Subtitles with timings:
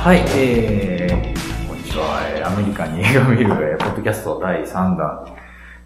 [0.00, 2.22] はい、えー、こんにちは。
[2.26, 5.36] えーアメリカに映画を見る、えーポッドキャスト第3弾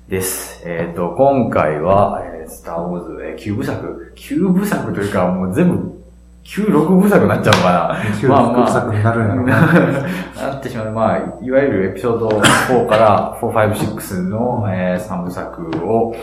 [0.09, 0.63] です。
[0.65, 6.01] えっ、と、今回は、えースター・ウォーズ、えー、9部作、9部作というか、もう全部、
[6.45, 8.05] 9、6部作になっちゃうのかな。
[8.21, 9.57] 旧国作になるんやろうな。
[10.53, 10.93] なってしまう。
[10.93, 16.15] まあ、いわゆるエピソード4から4、5、6の、えー、3部作を、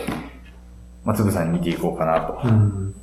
[1.04, 2.94] まあ、つぶさに見ていこうかなとうん。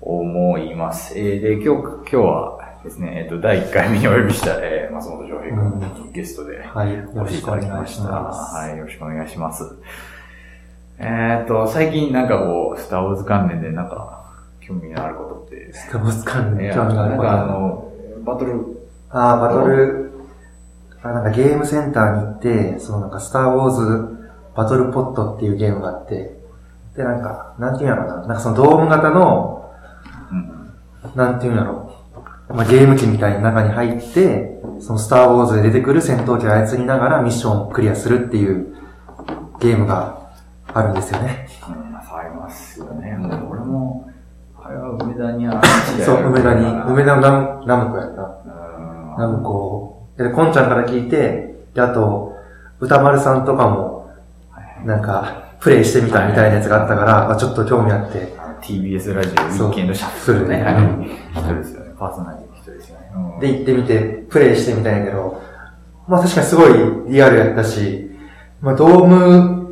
[0.00, 1.16] 思います。
[1.16, 6.64] えーで、今日、今日はですね、えっ、と、第1回目にお呼びした、えー、松本翔平君にゲストで
[7.14, 8.02] お越しいたろしくお願だきました。
[8.02, 8.54] いします。
[8.56, 9.64] はい、よろしくお願いします。
[10.98, 14.24] えっ、と、最近なんかこう、スターウォーズ関連でなんか、
[14.60, 17.60] 興味のあることって、スター・ウォーズ関連興味があなんかあること。
[17.60, 20.12] の、バトル、ああ、バトル、
[21.02, 26.36] あなんかゲームセンターに行って、そのなんかスター・ウォーズバトルポットっていうゲームがあって、
[26.96, 29.72] で、なんか、なんていうんやろうな、なんかそのドーム型の、
[30.30, 31.88] うん、なんていうんやろ。
[31.88, 31.91] う、
[32.54, 38.74] まあ、ゲーム機みたいな中に入って、そのスター・ウォーズで出てくる戦闘機を操りながらミッションをクリアするっていう
[39.60, 40.30] ゲームが
[40.66, 41.48] あるんですよね。
[41.68, 43.16] うん、ありますよね。
[43.50, 44.10] 俺も、
[44.62, 45.68] あれは梅田にある
[46.04, 48.22] そう、梅田に、梅田のラムラムコやった。
[48.22, 48.82] うん
[49.18, 52.34] ラムコで、こんちゃんから聞いて、で、あと、
[52.80, 54.10] 歌丸さんとかも、
[54.84, 60.64] なんか、プレイしてみたみたいなやつがあったから、まあちょっと興味あって、TBS ラジオウィーケンドシャッフルね。
[61.34, 61.92] 人ですよね。
[61.98, 62.41] パーソナリティ
[63.40, 65.40] で行ってみて、プレイしてみたんやけど、
[66.08, 68.10] まあ確かにすごいリアルやったし、
[68.60, 69.62] まあドーム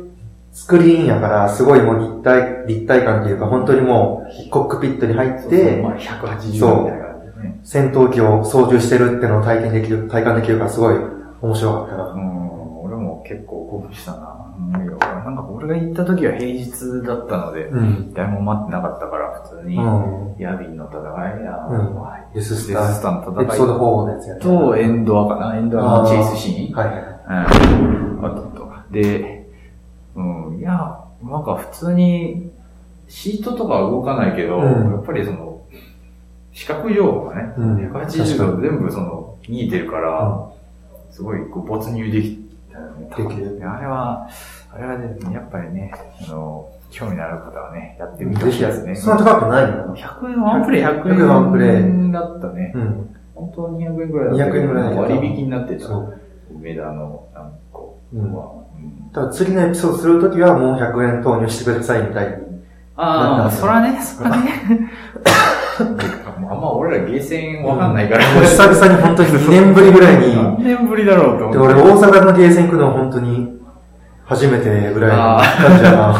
[0.51, 7.59] スクリーンやから、すごいもう立体、立体感っていうか、本当にもう、コックピットに入っそうそうてま、あ、180みたいな感じでね。
[7.63, 10.95] 戦闘機を操縦してるってのを体験できる、体感できるからすごい
[11.41, 12.03] 面白かったな。
[12.11, 14.40] うん、俺も結構興奮したな。
[15.23, 18.13] なんか俺が行った時は平日だったので、うん。
[18.13, 20.35] 誰も待ってなかったから、普通に、うん。
[20.39, 21.01] ヤビーの戦
[21.41, 26.75] いや、うんまあデススデターススターのエピソード戦い4のやつやったと、エンドアかなエンドアのチェイスシーン。
[26.75, 26.97] はいはい。
[26.97, 28.25] うん。
[28.25, 28.85] あったとか。
[28.91, 29.49] で、
[30.15, 32.51] うん、いや、なんか普通に、
[33.07, 35.61] シートとかは動かないけど、うんやっぱりその、
[36.53, 40.49] 視覚情報がね、うん180度全部その、見えてるから、
[41.09, 42.40] すごいこう没入でき。
[43.17, 44.27] できるあれは、
[44.73, 45.91] あれはね、やっぱりね、
[46.27, 48.95] あの、興味のある方はね、やってみてほしいですね。
[48.95, 52.71] そんな高くないの？100円、ワンプレイ100 100円ワンプレイ円だったね。
[52.75, 53.15] うん。
[53.35, 55.87] 本当は200円ぐらいだったけど200円ぐらい割引になってた。
[55.87, 56.17] そう。
[56.55, 58.35] 梅田の、なんこう、うん
[59.13, 62.33] ただ次のエピソードするときはもう100円投入してくださいみたいに。
[62.95, 64.89] ああ、そらね、そらね。
[66.49, 68.33] あんま俺らゲーセンわかんないから。
[68.33, 71.81] もう久々に本当に2年ぶりぐらいに、何年ぶりだろうと思で、って。
[71.81, 73.59] 俺大阪のゲーセン行くのは本当に
[74.25, 75.97] 初めてぐらいの感じだな。
[76.09, 76.15] あ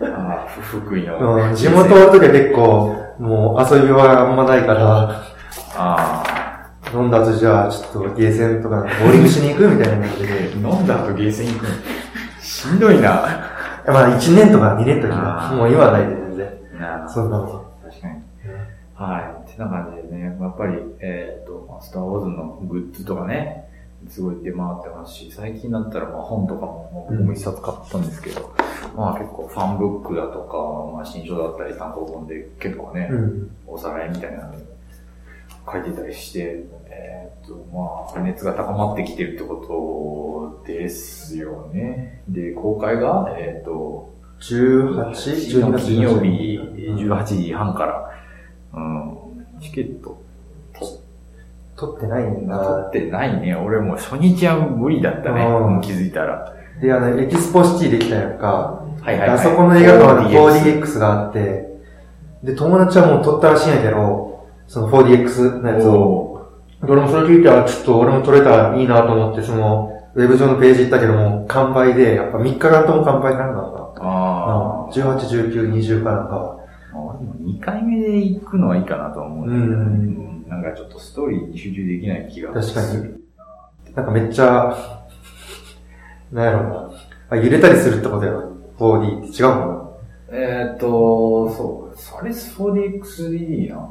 [0.00, 1.48] あ、ふ福井の。
[1.48, 5.22] うん、地元おるときは結構、もう遊び場があんまないから、
[5.76, 6.24] あ
[6.92, 10.50] 飲んだ後じゃあちょっとゲーセンとかボーリングしに行くみたいな感じで。
[10.52, 11.68] あ、飲んだ後ゲーセン行くの？
[12.40, 13.10] しんどいな。
[13.86, 16.80] まあ1年とか2年とかもう今はないで全然。
[16.80, 17.64] なそんなの。
[17.84, 18.14] 確かに。
[18.94, 19.41] はい。
[19.52, 23.68] ってな感じでね、やっぱり、えっ、と、まあスター・ウォーズのグッズとかね、
[24.08, 28.54] すごい出回ってますし、最近だったらまあ本とかも、僕も一冊買ったんですけど、
[28.96, 33.50] まあ結構ファンブックだとか、まあ新書だったり単行本で結構ね、うん。
[33.66, 34.54] おさらいみたいなの
[35.70, 42.22] 書いてたりして、えっ、と、まあ、熱が高まってきてるってことですよね。
[42.28, 48.10] で、公開が、えっ、と、18、12月金曜日18時半から、
[48.74, 49.18] うん、
[49.62, 50.20] チケット
[51.76, 52.58] 取ってないんだ。
[52.90, 53.54] 取ってないね。
[53.54, 55.44] 俺もう初日は無理だったね。
[55.44, 56.54] うんうん気づいたら。
[56.80, 58.84] で、あの、エキスポシティできたやんか。
[59.00, 59.38] はいはい、はい。
[59.38, 61.72] あそこの映画館の 4DX 4DX があって、
[62.42, 65.92] で、友達はもう撮ったらしいんやけど、その 4DX のやつを。
[65.94, 66.32] お
[66.84, 74.92] 俺もそれ聞いたら、ちょっと俺も撮れたらいいなと思って、その、ウェブ上のページ行ったけども、完売で、やっぱ3日間とも完売なんだーあな。
[74.92, 75.16] 18、
[75.52, 76.56] 19、20かなんか
[76.94, 77.12] は。
[77.12, 77.16] あ。
[77.16, 83.24] 俺も2回目で行くのはいいかなとは思うんだけど、うんなんかちょっとストーリーに集中できない気が確かにする。
[83.94, 84.76] なんかめっちゃ、
[86.30, 86.90] なんやろうな。
[87.30, 88.52] あ、揺れたりするってことやろ。
[88.78, 89.96] 4D って違うの？
[90.30, 93.90] えーっと、そう、それ 4DX3D な。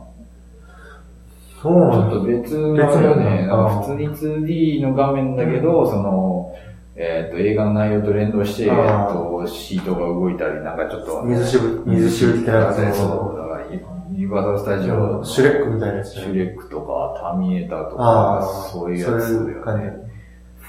[1.62, 2.08] そうちょ。
[2.08, 3.48] っと別のよね。
[3.50, 6.51] 普通に 2D の画面だけど、その、
[6.96, 12.66] えっ、と、映画の内容と連動して、えっ、あーと、シートが動いたり、なんかちょっと、水しぶ、水しぶきってなん。
[12.68, 13.80] かそう、そそうだから、ユ
[14.18, 18.50] ニバーサル・スタジオの、シュレックみたいなやつシュレックとか、ターミネーターとあか、ー。
[18.72, 19.94] そういうやつだよね。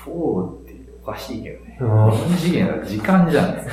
[0.07, 1.77] 4っておかしいけどね。
[1.81, 2.09] うん。
[2.11, 3.57] 4次元だ時間じゃん。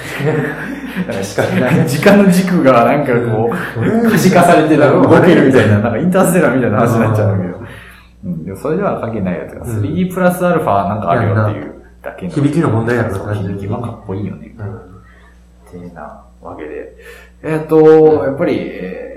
[1.88, 4.10] 時間の軸がなんかこう、うん。
[4.10, 7.60] 可視化されてたら動けるみたいな、なんかインターステラーみたいな話になっちゃうんだけど。
[8.26, 12.32] うん、でもそれでは関係ないやつが、3D プラスアルファなんかあるよっていうだけの。
[12.32, 14.56] 響きの問題やろ響きはかっこいいよね。
[14.58, 14.76] うん。
[14.76, 16.96] ってなわけで。
[17.44, 17.80] えっ、と、
[18.26, 19.10] やっぱり、えー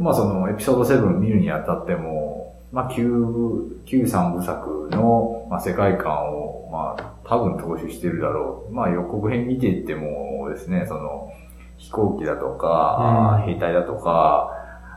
[0.00, 8.72] まあそのエピソード7見るにあたっても、まあ旧部、旧三部作の、まあ、世界観を、まあ多分踏襲してるだろう。
[8.72, 11.30] まあ予告編見ていってもですね、その
[11.76, 14.50] 飛行機だとか、うん兵隊だとか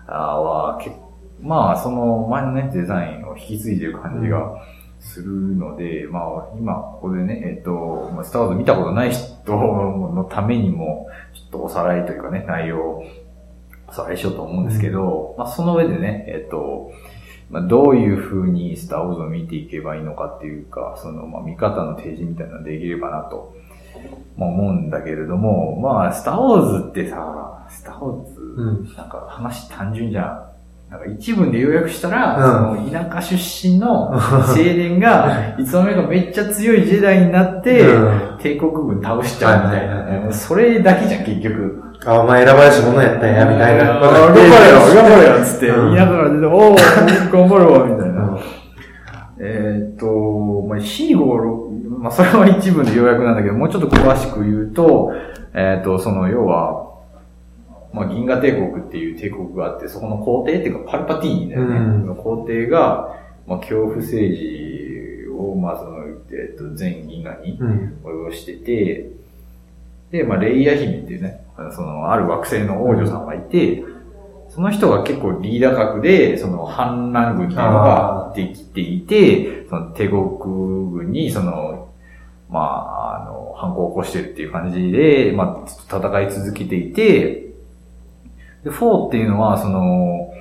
[0.08, 0.96] あは結
[1.42, 4.56] まあその前のね、デザインを引き継いでる感じが
[5.04, 6.24] するので、まあ
[6.58, 13.04] 今ここでね、えっ、と、まあスター・ウォーズ見たことない人のためにも、ちょっとおさらいというかね、内容を
[13.88, 16.92] おさらいしようと思うんですけど、まあその上でね、えっ、と、
[17.50, 23.56] まあ、どういう風にスター・ウォーズを見ていけばいいのかっていうか、その、まあ見方の提示みたいなのができればなと、
[24.38, 28.96] まあ、思うんだけれども、まあ、スター・ウォーズってさ、スター・ウォーズ、うん。
[28.96, 30.53] なんか話単純じゃん。
[30.94, 35.66] なんか一文で要約したら、うその田舎出身の 青年が、い。
[35.66, 38.38] つの間にかめっちゃ強いジェダイになって、うん。
[38.38, 40.24] 帝国軍倒しちゃうみたいな、はいはいはい。
[40.26, 41.82] はいそれだけじゃん、結局。
[42.06, 43.86] あ、お前選ばれし者やったんや、みたいな。
[43.86, 44.50] 頑張れよ、
[44.94, 45.94] 頑張れよ、つって、うん。
[45.94, 48.22] 言いながら出て、おー、頑張るわ、みたいな。
[48.22, 48.38] うん。
[49.40, 50.06] えーっと、
[50.70, 55.12] まあ、C56、まあ、それは一部の要約なんだけど、もうちょっと詳しく言うと、
[55.56, 56.83] えーっと、その、要は、
[57.94, 61.76] まあ、銀河帝国っていう帝国があって、そこの皇帝っていうか、パルパティーンだよね。
[61.78, 63.16] うんその皇帝が、
[63.48, 66.00] まあ、恐怖政治を、まあ、その、
[66.32, 67.98] えーっと、全銀河にうん。
[68.30, 69.10] 及してて、
[70.12, 71.46] で、まあ、レイヤ姫っていうね、
[71.76, 73.84] その、ある惑星の王女さんがいて、
[74.50, 80.22] その人が結構リーダー格で、その反乱軍っていうのができていて、その帝国
[80.92, 81.90] 軍に、その、
[82.50, 87.53] まあ、あの、反抗を起こしてるっていう感じで、まあ、戦い続けていて、
[88.64, 90.34] で、4っていうのは、その、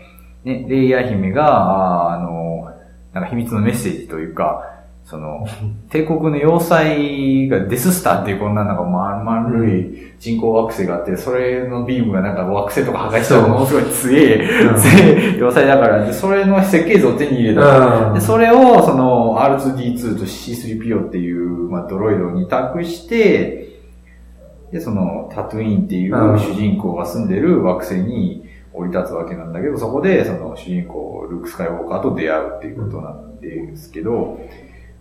[0.45, 2.73] ね、レイヤー姫が、あの、
[3.13, 4.69] なんか秘密のメッセージというか、
[5.05, 5.47] その、
[5.91, 14.77] 帝国の要塞がデススターっていうこんななんか丸丸い人工惑星があって、それのビームがなんか惑星とか破壊したらものすごい強い、うん。
[14.77, 18.09] 強い要塞だから、で、それの設計図を手に入れた。
[18.09, 18.15] うん。
[18.15, 23.72] で、それを、その、R2D2 と C3PO っていう、まあ、ドロイドに託して、
[24.73, 26.39] で、その、タトゥイーンっていううん。
[26.39, 34.41] 主人公が住んでる惑星に降り立つわけなんだけど、そこで、その、主人公、ルーク・スカイウォーカーと出会うっていうことなんですけど、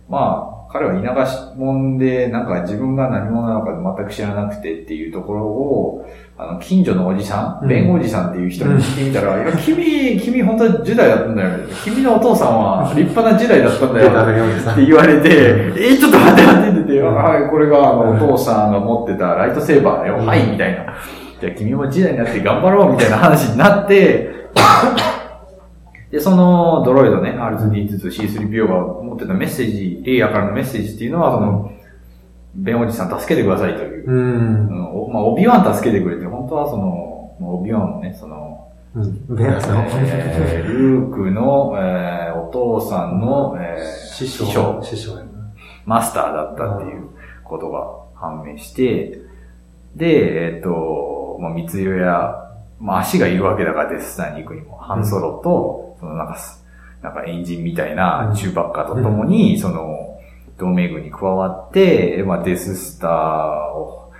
[0.08, 6.08] まあ、彼は田舎者で、なんか自分が何者なのか全く知らなくてっていうところを、
[6.38, 11.50] あの、近所のおじさん、うん弁護士さんっていう人に聞いてみたら、いや、君、君本当はジェダイだったんだよ。
[11.84, 14.10] 君のお父さんは 立派なジェダイだったんだよ。
[14.10, 20.16] って言われて、え、ちょっと待って待ってって言って、はい、これがあの、お父さんが持ってたライトセーバーだよ。
[20.18, 20.94] うんはい、みたいな。
[21.40, 24.48] じゃあ君もジェダイになって頑張ろうみたいな話になって、
[26.12, 31.72] で、そのドロイドね、R2D2 と C3PO が持ってたメッセージ、レイヤーからのメッセージっていうのは、その、
[32.54, 34.10] ベンおじさん助けてくださいという。
[34.10, 34.68] うん。
[35.10, 39.36] まあ、オビワン助けてくれて、本当はその、まあオビワンもね、その、うん。
[39.36, 39.86] ベアさん。
[39.86, 44.80] えールークの、えーお父さんの、えー師匠。
[44.82, 45.18] 師匠。
[45.86, 47.08] マスターだったっていう
[47.42, 49.18] ことが判明して、
[49.96, 52.51] で、えっ、と、まあ、三つ色や、
[52.82, 56.66] まあ、足がいるわけだからデススターに行くにも、ハンソロと、そのなんかす、
[57.00, 58.34] なんかエンジンみたいなうん。
[58.34, 60.18] チューバッカーと共に、その、
[60.58, 63.10] 同盟軍に加わって、まあ、デススター
[63.72, 64.12] を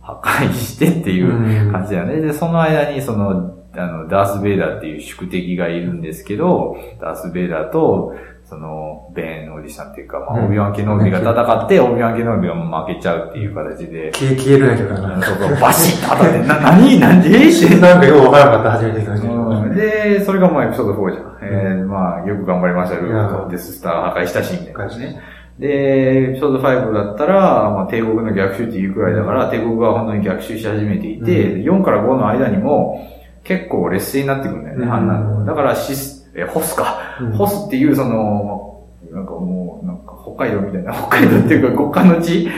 [0.00, 2.20] 破壊してっていう感じだよね。
[2.20, 8.14] で、その間に、その、あの、ダース・ベイダーっていう宿敵がいるんですけど、ダース・ベイダーと、
[8.48, 10.46] その、ベンおじさんっていうか、まあ、うん。
[10.46, 15.22] オビワン・ケノービが戦って、オビワン・ケノービが負けちゃうっていう形で、消え、消えるんやけどな。
[15.22, 17.80] そうそう、バシッと当たって、な、 なに、なんでって。
[17.80, 21.38] なんかようわからなかった、初めて聞きましたで、それがまあエピソード4じゃん。
[21.42, 25.20] えー、まあ、よく頑張りました、ルークとデススター破壊したし、みたいなね。
[25.58, 33.06] で、エピソード5だったら、まあ、帝国の逆襲っていうくらいだから、帝国が本当に逆襲し始めていて、4から5の間にも、
[33.44, 34.90] 結構劣勢になってくるんだよね、うん。
[34.90, 37.18] 反乱がだからシス、え、ホスか。
[37.20, 37.32] うん。
[37.32, 42.48] ホスっていうその、なんかもう、なんか北海道みたいな、北海道っていうか極寒の地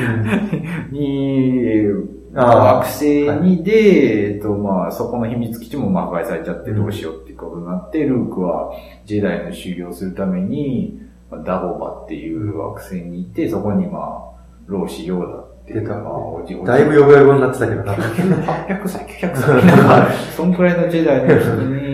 [0.90, 8.72] に、惑星にで、えっと、まあ、そこの秘密基地もまあ破壊されちゃってどうしようっていうことになって、ルークは
[9.04, 15.94] ジェダイの修行をするために、まあダゴバっていう惑星に行って、そこにまあ、老子ヨーダっていう、出た。
[15.96, 16.64] まあ、おじおじ。
[16.64, 17.94] だいぶ呼ぶ呼ぶになってたけどな。
[17.94, 20.16] 800歳、900歳。
[20.37, 21.89] そんくらいのジェダイの人に、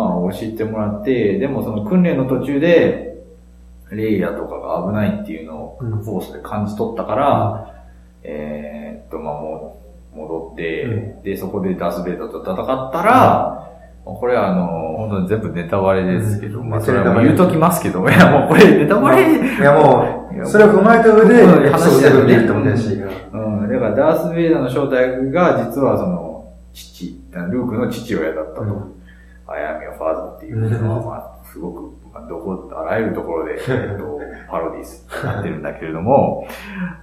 [0.00, 3.10] まあ、教えてもらって、でもその訓練の途中で、
[3.90, 5.90] レイヤーとかが危ないっていうのを、うん。
[6.02, 7.84] フォースで感じ取ったから、
[8.22, 9.80] えーっと、まあ、も
[10.14, 13.66] う、戻って、うで、そこでダースベイダーと戦ったら、
[14.04, 22.94] これはあの、本当に全部ネタバレですけど、まあ、それは言うときますけど、いや、もうこれネタバレ、いやもいやう、それを踏まえた上で、うんエピソード7見るってことやし。
[23.32, 28.99] うん、だからダース・ベイダーの正体が実はその、父、ルークの父親だったと。
[29.50, 31.80] うんアヤミオファーザーっていうのは、まあ、すごく、
[32.14, 36.46] まあ、どこ、あらゆるところで、 えっと、パロディスになってるんだけれども、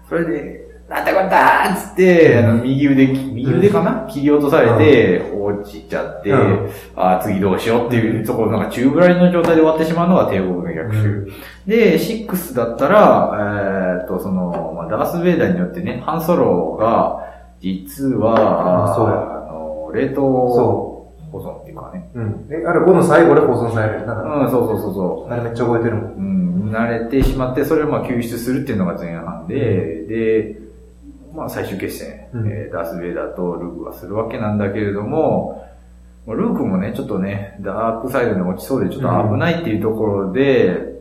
[0.07, 4.07] それで、なんだこんだーっつって、あの、右腕、右腕かな？
[4.07, 6.69] 切り落とされて、落ちちゃって、うん。
[6.95, 11.27] あー次どうしようっていうところ、なんか宙ぶらりの状態で終わってしまうのが帝国の逆襲。
[11.67, 17.19] で、6だったら、えーっと、その、まあ、ダース・ベイダーによってね、ハンソロが、
[17.59, 20.86] 実は、あの、冷凍そ
[21.39, 22.09] 保存っていうかね。
[22.13, 22.19] う。
[22.19, 22.47] うん。
[22.49, 24.05] え、あれ5の最後で保存される。
[24.05, 26.03] うん、そうそうそうそあれめっちゃ覚えてるもん。
[26.03, 26.15] う。
[26.17, 30.59] うん、慣れてしまって、それをまあ救出するっていうのが前半で、で、
[31.35, 35.67] まあ最終決戦、うんえーダース・ベイダーとルークがするわけなんだけれども、
[36.25, 40.97] まあルークもね、ちょっとね、ダークサイドに落ちそうでちょっと危ないっていうところで、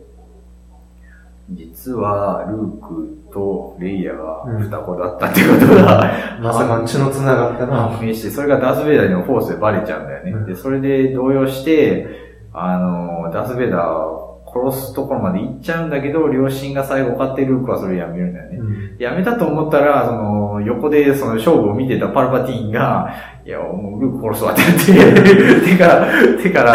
[1.51, 7.89] 実はルークとレイヤが双子だったっていうことが、まさか血の繋がったな。
[7.89, 10.31] 判明して、それがダース・ベイダーにもフォースでバレちゃうんだよね。
[10.31, 10.47] うん。
[10.47, 12.07] で、それで動揺して、
[12.55, 18.59] あの、ダース・ベイダーを殺すところまで行っちゃうんだけど、両親が最後勝ってルークはそれをやめるんだよね。
[18.59, 18.97] うん。
[18.99, 23.13] やめたと思ったら、その、横でその勝負を見てたパルパティーンが、
[23.45, 24.63] いや、もうルーク殺すわって
[24.93, 26.07] 言って、手から、
[26.43, 26.75] 手から、あ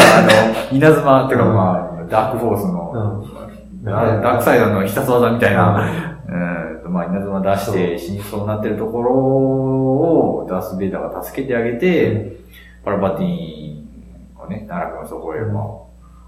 [0.71, 3.41] の、稲妻っていうかまあ、ダークフォースの、
[3.83, 12.37] ダダークサイドの必殺技みたいな、えーと、まあ、稲妻出して死にそうになってるところを、ダース・ベイダーが助けてあげて、
[12.85, 15.63] パラパティーンをね、奈良君のそこへ、まあ、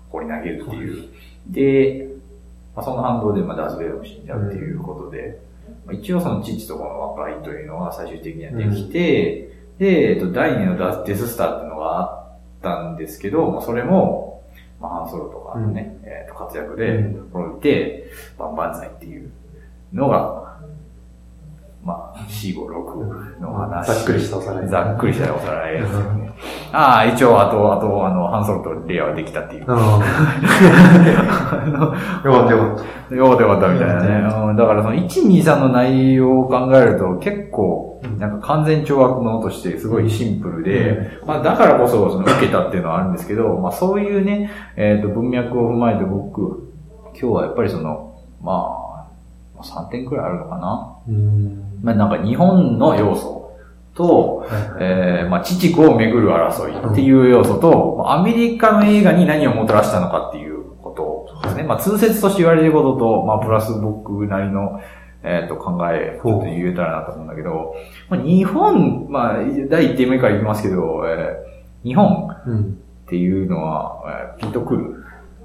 [0.10, 1.10] 放り投げるっていう。
[1.48, 2.07] で、
[2.75, 5.39] まあ、その反動で、まあ、ダース・ベイダーも死んじゃうっていうことで、
[5.86, 14.43] まあ、一応その父とこの和解というのが最終的にはできて、で、えっと、第二のダースデススターっていうのがあったんですけど、まあ、それも、
[14.81, 17.29] まあ、ハンソロとかのね、えっと、活躍で、うん。
[17.31, 19.31] これを見て、バンバンザイっていう
[19.93, 20.43] のが、
[21.83, 23.88] まあ、4、5、6の話。
[23.88, 26.31] ざっくりしたおさらいざっくりしたおさらいですよね。
[26.71, 29.65] ああ、一応、あと、あと、あの、ハンソロとレイヤはできたっていう。
[29.65, 29.67] うん。
[29.75, 29.97] よか
[32.45, 32.77] ったよかっ
[33.09, 33.15] た。
[33.15, 34.33] よかったよかったみたいなね。
[34.50, 46.71] うん、だからその1、2、3の内容を考えると結構、なんか完全懲悪者としてすごいシンプルで、まあだからこそその受けたっていうのはあるんですけど、まあそういうね、えっ、と文脈を踏まえて僕、
[47.19, 48.82] 今日はやっぱりその、まあ、
[49.63, 50.98] 3点くらいあるのかな？
[51.08, 51.79] うん。
[51.82, 53.43] まあなんか日本の要素
[53.96, 54.48] と、
[54.79, 61.63] えー、まあ、父子をめぐる争いっていう要素と、アメリカの映画に何をもたらしたのかっていうことですね。
[61.63, 64.82] まあ、通説として言われることと、まあ、プラス僕なりの、
[65.22, 67.75] えっ、と、考え、ちょっと言えたらなと思うんだけど、
[68.10, 69.38] まあ、日本、まあ、
[69.70, 71.53] 第1点目から言いますけど、えー
[71.84, 72.79] 日本うん。
[73.05, 75.03] っていうのは、えーピンとくる？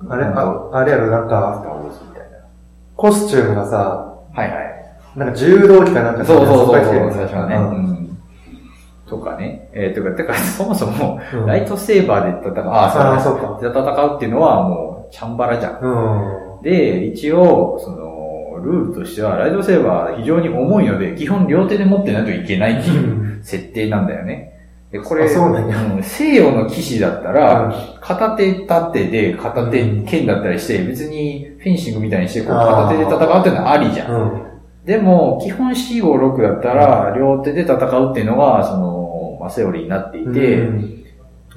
[0.08, 1.64] あれ、ああれやろ、なんスか、
[2.94, 4.07] コスチュームがさ、な。
[4.34, 4.78] はいはい。
[5.16, 6.74] なんか柔道着かなんかそうそうそう
[7.12, 7.56] 最初はね。
[7.56, 8.18] ううんん。
[9.08, 9.68] とかね。
[9.72, 13.60] えー、とか、てか、 そもそも、うんライトセーバーで戦う、あああ、そうそうか。
[13.60, 15.78] で戦うっていうのはもう、チャンバラじゃん。
[15.80, 16.62] うん。
[16.62, 24.57] で、一応、その、ルールとしては、ライトセーバー非常に重いので、基本両手で持ってないといけないっていう設定なんだよね。
[24.90, 34.12] で、これ、うなん西洋の騎士だったら、片手立ってで、片手剣だったりして、別にフェンシングみたいにして、こう片手で戦うっていうのはありじゃん。
[34.12, 34.42] うん。
[34.86, 40.98] でも、基本 C56 だったら、両手で戦うっていうのが、その、まあ、セオリーになっていて、うん。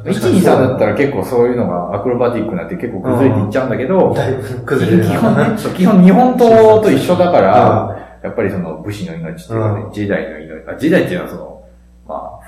[0.04, 5.44] 1、2、3だったら結構そういうのがアクロバティックになって結構崩れていっちゃうんだけど、だいぶ崩れる基本ね、
[5.78, 9.94] 基本日本刀と一緒だから、やっぱりその武士の命っていうかね、うん。
[9.94, 11.51] ジェダイの命、あ、ジェダイっていうのはその、まあ、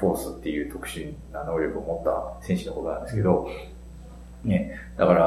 [0.03, 3.50] フォースっていう特殊な能力を持った戦士のことなんですけど、
[4.43, 5.25] ね、だから、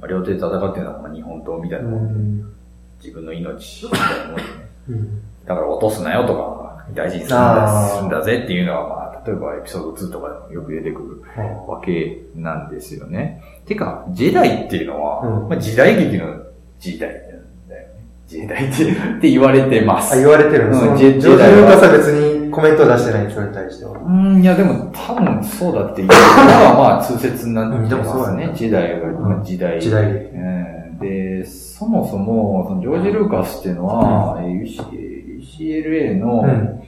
[0.00, 2.54] まあ、両手で戦うっていうのは、まあ、日本刀みたいなもんで、うん。
[3.00, 4.48] 自分の命みたいなもんでね。
[4.88, 5.22] うん。
[5.44, 11.22] だから落とすなよとか、大事にするんあだぜっていうのは、まあ、例えばエピソード2とかでもよく出てくる
[11.66, 13.42] わけなんですよね。
[13.66, 16.42] てか、ジェダイっていうのは、うんまあ、時代劇の
[16.78, 17.22] 時代なん
[17.68, 17.88] だよね。
[18.26, 20.14] 時代って って言われてます。
[20.14, 23.92] あ、言われてるんそのジェジョージ・ジェダイはは別にコメントを出してないそれに対しては。
[23.98, 26.08] うん、いやでも多分そうだっていう。
[26.08, 28.50] のはまあ通説になってますね。
[28.54, 29.80] 時代が、まあ時代。
[29.80, 30.04] 時代。
[30.04, 30.62] うん
[31.02, 36.82] で、そもそも、そのジョージ・ルーカスっていうのは、えー UC UCLA の、うん。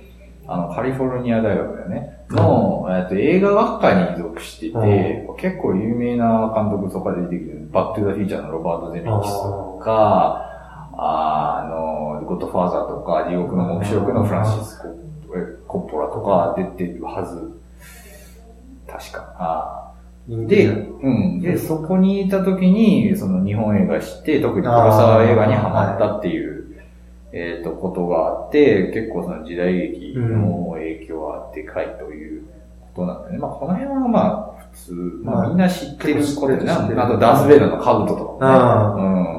[0.47, 2.19] あの、カリフォルニア大学だよね。
[2.31, 10.51] の、えっと、映画学科に属してて、結構有名な監督とかで出てきてる、バックトゥザフィーチャーのロバート・ゼメキスとか、
[10.97, 14.89] ああの、ゴッドファーザーとか、地獄の目視録のフランシスコ・
[15.67, 17.61] コッポラとか出てるはず。
[18.87, 19.35] 確か。
[19.39, 19.85] あ
[20.29, 21.41] で、うん。
[21.41, 26.65] で、そこにいた時に、その日本映画知って、特に黒沢映画にハマったっていう、
[27.33, 32.45] えっ、と、ことがあって、結構その時代劇の影響はでかいという
[32.95, 33.39] ことなんだよね。
[33.39, 38.39] まあ、この辺はまあ、普通、まあ、まあみんな知ってることであと、ダース・ベイダーのカブトとかもね。
[38.41, 39.35] あうん。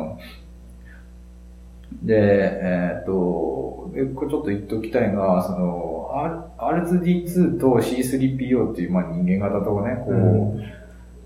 [2.06, 2.16] で、
[2.62, 6.12] えっ、と、でこれちょっと言っておきたいのは、その、
[6.58, 10.64] R- R2D2 と C3PO っていう、まあ、人間型とね、こう、うん。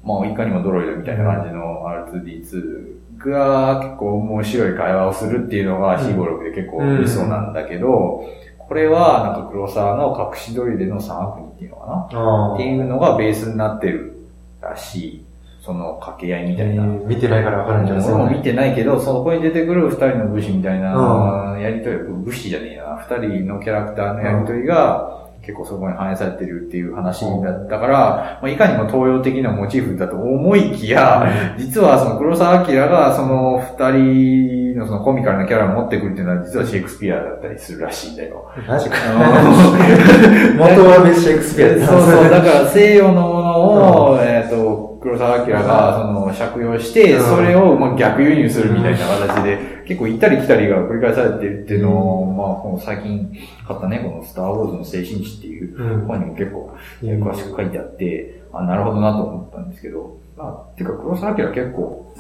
[0.04, 6.08] まあ、いかにもドロイドみたいな感じの R2D2 が結構面白い会話をするっていうのがうん。
[6.08, 8.26] C56 で結構理想なんだけど、
[8.58, 12.54] これはなんか黒沢の隠し撮りでの三悪人っていうのかな？
[12.54, 14.16] っていうのがベースになってる
[14.62, 15.26] らしい。
[15.70, 16.84] その掛け合いみたいな。
[16.84, 18.04] えー見てないからわかるんじゃない？
[18.04, 18.16] ですか。
[18.22, 38.50] 俺も見てないけど、そこに出てくる二人の武士みたいなうやりとり、武士じゃねえな、二人のキャラクターのやりとりが結構そこに反映されてるっていう話だったから、まあ、いかにも東洋的なモチーフだと思いきや、実はその黒沢明がその二人のそのコミカルなキャラを持ってくるっていうのは実はシェイクスピアだったりするらしいんだよ。
[38.68, 38.96] マジか。
[40.58, 47.26] 元はベシェイクスピアでそうそう、だから西洋のものを、えっ、と、黒沢明がその借用して、うん。
[47.26, 53.32] それをまあ逆輸入するみたいな形で、結構行ったり来たりが繰り返されてるっていうのを、まあ、この最近
[53.68, 56.08] 買ったね、このスターウォーズの精神地っていううん。
[56.08, 62.14] 本にも結構詳しく書いてあって、あ、なるほどなと思ったんですけど、まあ、てか黒沢明は結構、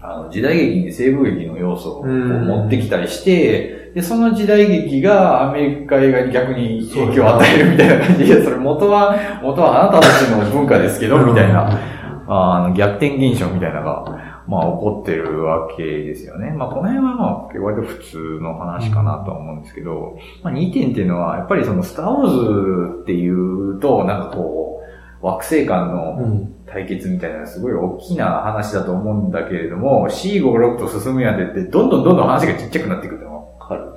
[0.00, 2.46] あの、時代劇に西部劇の要素をうん。
[2.46, 11.78] 持ってきたりして、で、その時代劇がアメリカ映画に逆に影響を与えるみたいな感じで、それ元は、元はあなたたちの文化ですけど、みたいな、
[12.26, 16.50] あの、逆転現象みたいなのが、まあ、起こってるわけですよね。
[16.50, 24.82] まあ、この辺はまあ、割と普通の話かなとは思うんですけど、まあ、2点っていうのは、やっぱりその、スターウォーズっていうと、なんかこ
[25.22, 26.54] う、惑星間のうん。
[26.66, 33.92] 対決みたいなすごい大きな話だと思うんだけれども、C56 と進むにあたって、どんどんどんどん話がちっちゃくなっていくのがわかる。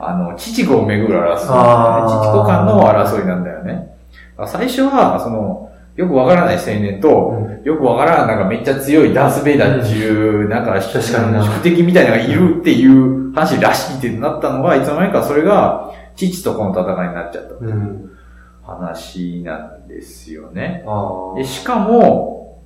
[0.00, 1.36] あの、父子をめぐる争いね。
[1.36, 3.94] 父子間の争いなんだよね。
[4.46, 5.69] 最初は、その、
[6.00, 18.10] よくわからない青年と、うんよくわからん、なんかめっちゃ強いダース・ベイダーっていう、なんか、確かにな宿敵みたいなのがいるっていう話らしいってなったのが、いつの間にかそれが、父と子の戦いになっちゃったうん。
[18.62, 20.84] 話なんですよね。
[20.86, 22.62] あで、しかも、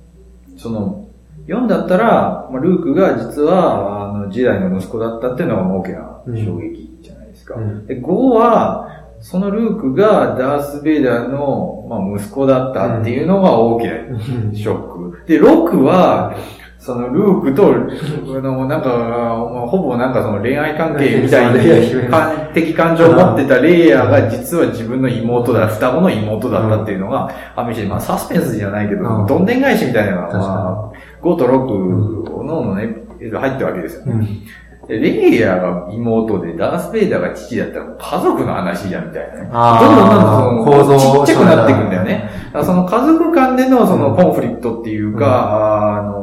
[0.55, 1.07] その、
[1.47, 7.55] 4だったら、まあ、ルークが実は、あの、時代の息子だったっていうのが大きな衝撃じゃないですか。
[7.55, 14.55] うんで、5は、そのルークがダース・ベイダーの、まあ、息子だったっていうのが大きなうん。
[14.55, 15.25] ショック。
[15.27, 16.35] で、6は、
[16.85, 17.73] そのルークと、
[18.37, 29.25] あの、なんか、まあほぼなんかその恋愛関係みたいに、感的感情を持ってたレイヤーが実は自分の妹だ、双子の妹だったっていうのが、判明して、まあサスペンスじゃないけど、うん。
[29.25, 34.05] どんでん返しみたいなのが、まあ、5と6ののね、入ってるわけですよ。
[34.05, 34.27] ね。
[34.87, 39.49] レイヤーが妹で、ダース・ベイダーが父だったら家族の話じゃんみたいなね。
[39.51, 42.29] どんどんどんどんその構造ちっちゃくなっていくんだよね。
[42.47, 46.21] だからその家族間でのそのコンフリクトっていうか、あの、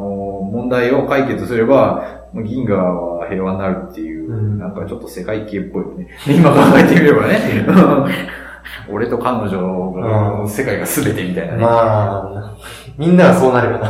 [0.51, 2.81] 問題を解決すれば、銀河
[3.19, 6.07] は平和になるっていう、うんなんかちょっと世界系っぽいよね。
[6.27, 7.39] 今考えてみればね。
[8.89, 11.61] 俺と彼女の世界が全てみたいなね。
[11.61, 12.55] まあ、
[12.97, 13.87] みんなはそうなるかな。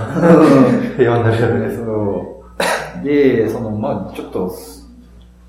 [0.98, 1.76] 平和になるよね。
[1.76, 1.84] そう。
[1.84, 2.43] で、
[3.50, 4.54] その、まあちょっと、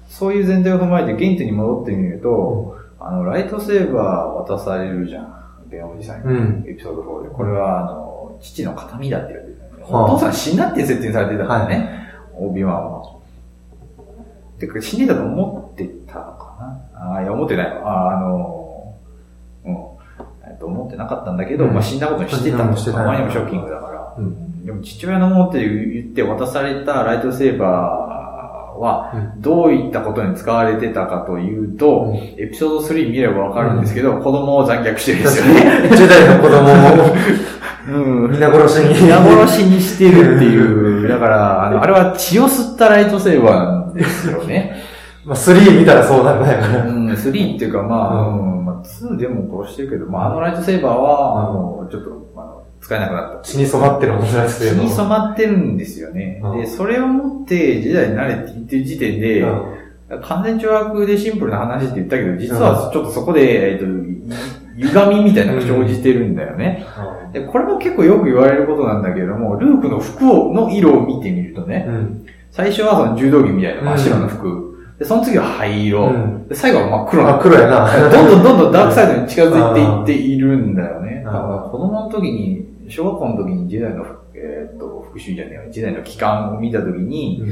[0.08, 5.34] そういう前提を踏まえて原点に戻ってみると、あの、ライトセーバー渡されるじゃん。
[5.68, 6.32] ベンおじさんに。
[6.32, 7.28] うんエピソード4で。
[7.30, 9.82] これは、あの、父の形見だって言われてたね。
[9.82, 12.08] はあお父さん死んだって設定されてたんだよね。
[12.36, 13.14] オビワンは。
[14.58, 16.56] てか、死んでたと思ってたのか
[16.94, 17.88] なああ、いや、思ってないわ。
[17.88, 18.94] ああ、あの、
[19.64, 19.76] うん。
[20.46, 24.14] えっと、思ってなかったんだけど、うんまあ死んだことにしてたうんしてたあまりにもショッキングだから。
[24.18, 24.43] うん。
[24.64, 35.90] でも父親のものって言って渡されたライトセーバーは、どういったことに使われてたかというと、うんエピソード3見ればわかるんですけど、子供を残虐してるんですよね。
[35.96, 37.14] ジェダイの子供も
[37.86, 38.30] うん。
[38.30, 39.02] 皆殺しに。
[39.02, 44.82] 皆殺しにしてるっていう、だから、あの、あれは血を吸ったライトセーバーなんですよね。
[45.24, 46.58] まあ、3見たらそうなるね。
[46.86, 52.23] うん、3っていうかまあ、ううん、まあ、2でも殺してるけど、まあ、あのライトセーバーは、あの、ちょっと、
[52.84, 53.42] 使えなくなった。
[53.42, 56.38] 血に染まってる同じやつ血に染まってるんですよね。
[56.44, 59.42] うんで、それをもって時代に慣れていってる時点で、
[60.22, 63.86] 完全懲悪でシンプルな話って言ったけど、実はちょっとそこで、えっと、
[64.76, 66.84] ゆ歪みみたいなのが生じてるんだよね。
[67.32, 72.26] で、これも結構よく言われることなんだけれども、ルークの服をの色を見てみるとね、うん。
[72.50, 77.88] 最初はその柔道着みたいな真っ白な服、で、その次は灰色、うんで、最後は真っ黒なあ、黒やな。
[78.12, 81.22] どんどんどんどんダークサイドに近づいていっているんだよね。
[81.26, 87.42] うんだから子供の時に、小学校の時に時代の、えーっと、復習じゃねえよ、時代の期間を見た時に、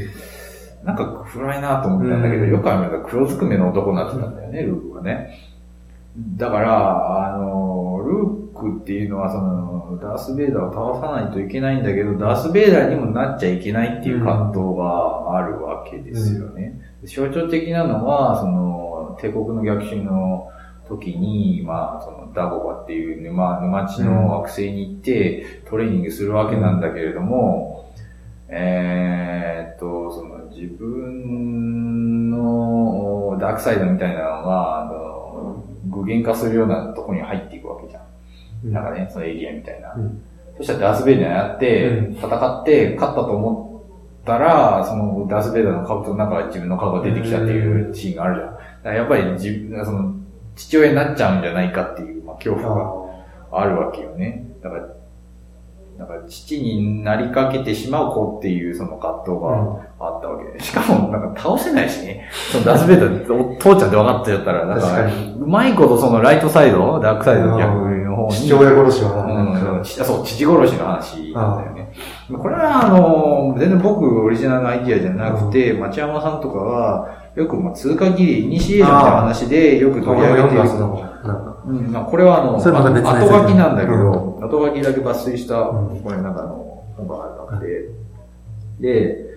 [0.84, 5.38] なんか暗いなと思ったんだけど、うんよくあるのが黒ずくめの男になってたんだよね、ルークはね。
[6.36, 16.80] だから、あの、ルークっていうのは、その、ダース・ベイダーを倒さないといけないんだけど、ダース・ベイダーにもなっちゃいけないっていう葛藤があるわけですよね。
[17.04, 20.48] 象徴的なのは、その、帝国の逆襲の
[20.88, 27.90] 時に、まあ、その、ダゴバっていう沼、沼地の惑星に行って、トレーニングするわけなんだけれども、
[28.48, 38.00] えーっと、その、自分のダークサイドみたいなのが、あの、具現化するようなところに入っていくわけじゃ
[38.64, 38.72] ん。
[38.72, 39.94] なんかね、そのエリアみたいな。
[39.94, 40.22] うん
[40.56, 43.84] そしたらダース・ベイダーにやって、うん戦って、勝ったと思
[44.22, 48.94] ったら、そのダース・ベイダーの兜の中自分の顔が出てきたっていうシーンがあるじゃん。
[48.94, 50.14] やっぱり自分、その、
[50.56, 54.46] 父親になっちゃうんじゃないかっていう、まあ、恐怖があるわけよね。
[54.62, 54.88] だから、
[55.98, 60.60] だから父になりかけてしまう子っていうその葛藤があったわけで。
[60.60, 62.28] しかも、なんか倒せないしね。
[62.50, 68.34] そのダースベイダー、お父ちゃんって分かっちゃったら、なんか確かに、うまいことそのライトサイド、ダークサイドの逆の方に。
[68.34, 71.92] 父親殺しは、うん、ちそう、父殺しの話なんだよね。
[72.36, 80.60] これは、あの、全然僕オリジナルのアイディアじゃなくて、町山さんとかが、よく、まあ、通過儀礼、イニシエーションみたいな話で、よく取り上げてる。
[81.64, 86.00] うん、まあ、これはあの、それまた別のやつ後書きなんだけど、う後書きだけ抜粋した、うん。
[86.00, 87.88] これなんかあの、本があって、
[88.80, 89.32] で、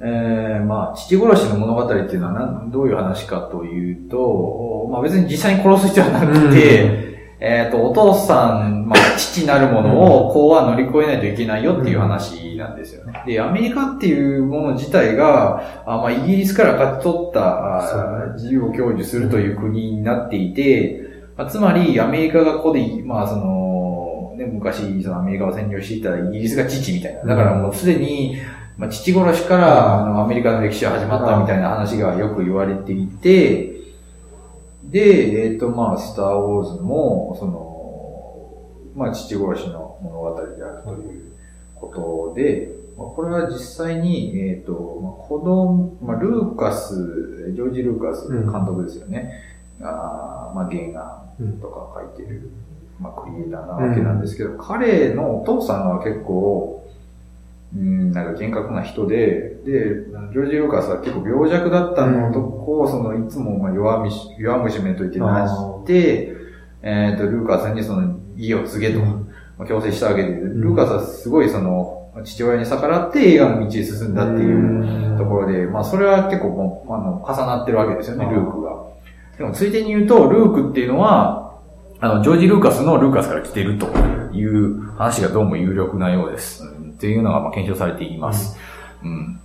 [0.00, 7.13] えー、まあ、父殺しの物語っていうのはなんどういう話かというと、まあ別に実際に殺す必要はなくて、
[7.46, 13.22] えっ、と、お父さん、まあ、父なるものを、子は乗り越えないといけないよっていう話なんですよね。
[13.26, 21.02] で、アメリカっていうもの自体が、あまあ、イギリスから勝ち取った、自由を享受するという国になっていて、
[21.36, 27.24] まあ、つまり、アメリカがここで、まあ、その、ね、昔、そのアメリカを占領していたイギリスが父みたいな。
[27.24, 28.38] だからもうすでに、
[28.78, 33.73] まあ、父殺しから、あの、アメリカの歴史は始まったみたいな話がよく言われていて、
[34.90, 37.64] で、えっ、と、まあ、スター・ウォーズも、その、
[38.94, 41.32] まあ、父殺しの物語であるという
[41.74, 49.32] ことで、まあ、これは実際に、えっ、と、まあ、子供、まあ、ルーカス、ジョージ・ルーカス監督ですよね。
[49.80, 51.24] あーまあ、原画
[51.60, 52.50] とか書いてる、
[53.00, 56.86] まあ、クリエイターなわけなんですけど、彼のお父さんは結構、
[57.76, 66.34] うん、なんか厳格な人で、で、ジョージ・ルーカスは結構病弱だったのとこ、その、いつもまあ弱みし、弱虫めと言ってなして、
[66.82, 78.84] えっ、と、ルーカスにその、家を継げと、まあ、強制したわけで、ルーカスはすごいその、父親に逆らって映画の道へ進んだっていうところで、まあそれは結構もう、あの、重なってるわけですよね、ルークが。
[79.36, 81.58] でも、ついでに言うと、ルークっていうのは、
[81.98, 83.86] あの、ジョージ・ルーカスのルーカスから来てると
[84.32, 86.62] いう話がどうも有力なようです。
[86.94, 88.56] うんっていうのが、まあ、検証されています。
[89.02, 89.40] うん。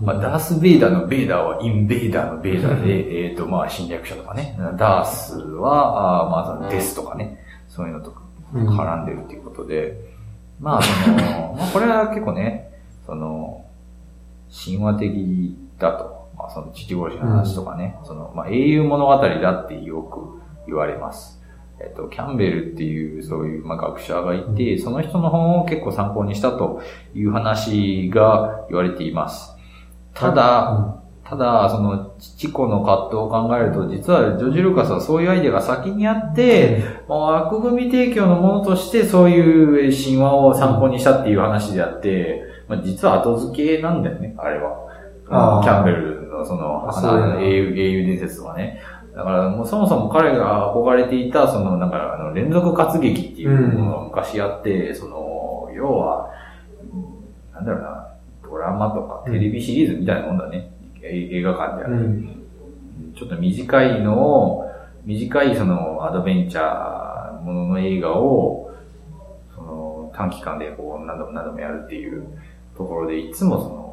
[0.00, 4.58] まあ、ダース・ベイダーのベイダーはインベイダーのベイダーで、えっと、まあ、侵略者とかね。
[4.76, 7.42] ダースは、あーまあデスとかね。
[7.68, 8.22] そういうのとか
[8.54, 9.98] 絡んでるっていうことで、
[10.60, 12.70] まあ、その、まあ、これは結構ね、
[13.06, 13.64] その、
[14.50, 16.16] 神話的だと。
[16.36, 21.35] まあ、その父殺しの話とかね、その、まあ、英雄物語だってよく言われます。
[21.78, 26.80] えっと、キャンベルっていう、そういう、まあ、学者がいて、その人の本を結構参考にしたと
[27.14, 29.54] いう話が言われています。
[30.14, 44.86] ただ、ただ、その、父子の葛藤を考えると、実はジョージ・ルーカスはそういうアイデアが先にあって、まあ、枠組み提供のものとしてそういう神話を参考にしたっていう話であって、まあ、実は後付けなんだよね、あれは。
[45.62, 48.80] キャンベルのその、英雄伝説はね。
[49.16, 56.30] だからもうそもそも彼が憧れていた、その、なんか、あの、連続活劇っていうものが昔あって、その、要は、
[56.92, 58.08] うんなんだろうな、
[58.42, 60.70] ドラマとかテレビシリーズみたいなもんだね。
[61.00, 61.94] え映画館である。
[61.94, 62.42] うん
[63.14, 64.70] ちょっと短いのを、
[65.04, 68.70] 短いそのアドベンチャーものの映画を、
[69.54, 72.26] その短期間でこう何度も何度もやるっていう
[72.76, 73.85] ところで、いつもその、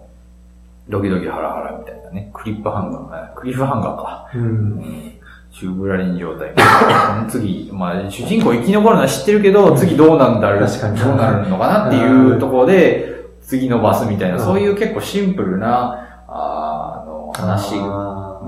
[0.89, 4.29] ドキドキハラハラみたいなね、クリップハンガー、あクリフハンガーか。
[4.35, 4.41] うん。
[4.41, 4.45] う
[4.81, 5.13] ん。
[5.51, 6.53] チューブラリン状態。
[7.29, 10.97] 次、まあ、主人公生き残るのは知ってるけど、次どうなんだろう、確かに。
[10.97, 14.41] どうなるのかなっていうところで、次のバスみたいな、うん。
[14.41, 17.75] そういう結構シンプルな、あの、話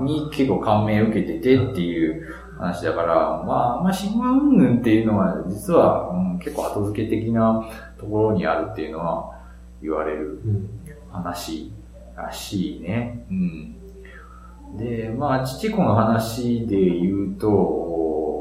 [0.02, 2.26] に結構感銘を受けててっていう
[2.58, 3.14] 話だから、
[3.46, 7.64] まあ、まあ、神話云々っていうのは、実は、うん結構後付け的な
[7.98, 9.30] ところにあるっていうのは
[9.82, 10.68] 言われるうん。
[11.10, 11.72] 話
[12.16, 13.26] らしいね。
[13.30, 13.76] うん。
[14.78, 17.96] で、まあ、父子の話で言うと、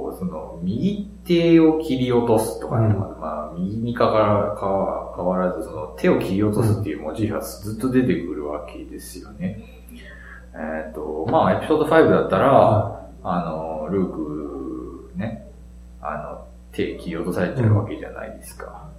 [0.06, 9.64] と、その、右手を切り落とすとか、うんまあ、右にかからか変わらず、その、手を切り落とすっていうモチーフがずっと出てくるわけですよね。
[10.54, 15.48] えっ、と、まあ、エピソード5だったら、あの、ルーク、ね、
[16.02, 18.90] あの、手切り落とされてるわけじゃないですか。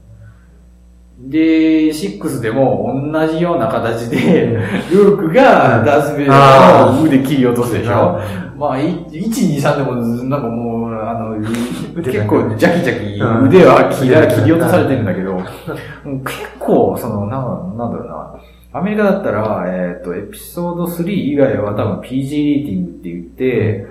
[1.19, 4.59] で、6でも同じような形で、
[4.93, 8.21] ルークがダース・ベイダーの腕切り落とすでしょ？
[8.57, 11.37] まあ、い1、2、3でも、なんかもう、あの、
[12.03, 14.09] 結構ジャキジャキ腕は切
[14.45, 15.53] り落とされてるんだけど、結
[16.59, 18.41] 構、その、なんなんだろうな、
[18.73, 23.87] アメリカだったら、えっ、と、エピソード3以外は多分 PG リーティングって言って、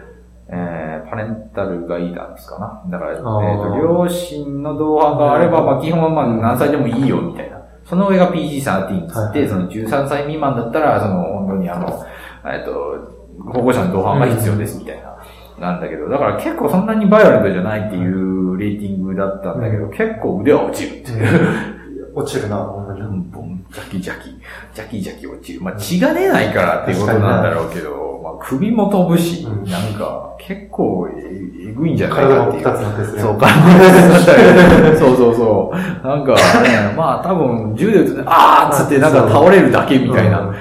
[0.47, 2.91] えー、パレンタルガイダンスかな？
[2.91, 7.62] だから、えっ、あーと、両親の同伴があれば、まあ、基本はまあ、何歳でもいいよ、みたいな。
[7.84, 12.05] その上が PG13 っつって、はいその13歳未満だったら、その、本当にあの、
[12.45, 13.15] えっ、と、
[13.51, 15.15] 保護者の同伴が必要です、みたいな。
[15.60, 22.12] なんだけど、だから結構そんなにバイオレントじゃないっていうレーティングだったんだけど、結構腕は落ちるっていう。
[22.13, 23.41] 落ちるな、ほんまにボ。
[23.41, 24.29] ンジャキジャキ、
[24.73, 25.62] ジャキジャキ落ちる。
[25.62, 28.05] まあ血が出ないからっていうことなんだろうけど、まあ
[28.47, 32.63] 首も飛ぶし、うんなんか結構ええぐいんじゃないかっていう。
[32.63, 33.21] 体も二つする。
[33.21, 36.08] そう、体も二つそうそうそう。
[36.08, 40.55] なんかね、 まあ多分銃で撃つあーっつってなんか倒れるだけみたいな、うん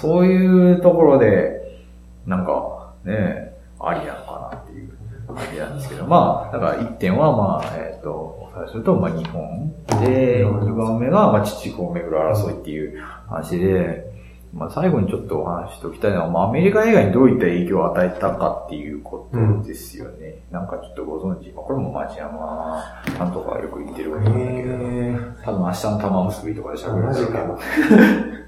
[0.00, 1.80] そういうところで、
[2.26, 4.90] なんかね、ありなのかなっていう
[5.26, 9.72] 感じなんですけど、まあ、だから1点はまあ、えっ、と、最初とまあ日本。
[10.02, 14.15] で、2番目がまあ父子をめぐる争いっていう話で、
[14.56, 20.38] まあ最後にちょっとお話ししておきたいのは、まあアメリカ映画にどういった影響を与えたかっていうことですよね。
[20.50, 22.82] なんかちょっとご存知、まあこれも町山
[23.18, 28.46] さんとかよく言ってるわけなんだけど、へ多分明日の玉結びとかで喋るんだけマジかど、ー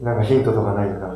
[0.04, 1.06] なんかヒントとかないなんか。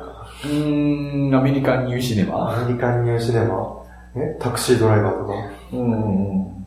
[0.45, 2.57] うーん、アメリカンニューシネマ？
[2.57, 3.83] アメリカンニューシネマ？
[4.14, 5.33] えタクシードライバーとか？
[5.73, 6.66] うんうんうん。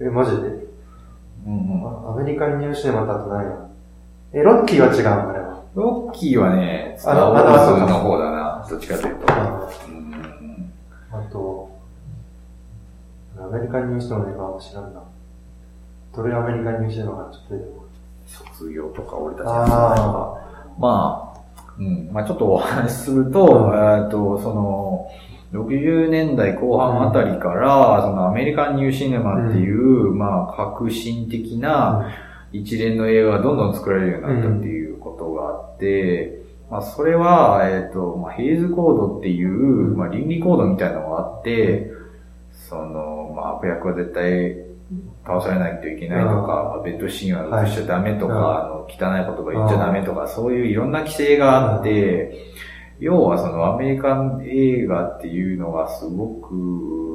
[0.00, 0.48] え、マジで？
[1.46, 3.68] うんうん、あアメリカンニューシネマってあとないな。
[4.32, 5.47] え、ロッキーは違うのあれは。
[5.78, 9.32] ロッキーはね、スタあー・ウォーズの方だな、どっちかというと。
[9.32, 10.72] あうん。
[11.12, 11.70] あと、
[13.38, 15.02] アメリカンニューシネマの映画は知らんな。
[16.16, 17.88] どれアメリカンニューシネマがちょっと
[18.26, 19.52] 卒業とか俺たちの。
[20.78, 21.40] まあ、
[21.78, 24.02] うん、まあちょっとお話しすると、うん。
[24.04, 25.08] えっと、その、
[25.52, 32.10] 60年代後半あたりから、そのアメリカンニューシネマっていう、まあ革新的な
[32.52, 34.87] 一連の映画がどんどん作られるようになったっていう
[35.60, 39.48] って、まあそれは、えっ、と、まあヘイズコードっていう、
[39.96, 41.90] まあ倫理コードみたいなのがあって、
[42.68, 44.68] その、まあ悪役は絶対
[45.26, 48.64] 倒されないといけないとか、ベッドシーンは映しちゃダメとか、はい。
[48.64, 52.54] あの汚い言葉言っちゃダメとか、そういういろんな規制があって、
[53.00, 57.07] 要はそのアメリカン映画っていうのがすごく、そ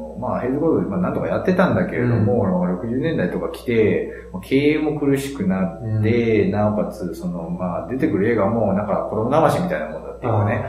[0.00, 10.64] の、まあヘイズコードでまあなんとかやってたんだけれども、60年代とか来て、経営も苦しくなって、なおかつ、その、まあ出てくる映画もなんか子供騙しみたいなもんだっていうかね、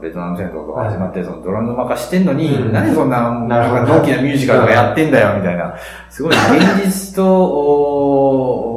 [0.00, 2.72] ベトナム戦争とか始まって、そのドラマ化してんのに、うん。
[2.72, 5.76] 何そんな、なんか大きなミュージカルとかやってんだよ、みたいな。
[6.10, 7.24] すごい現実と、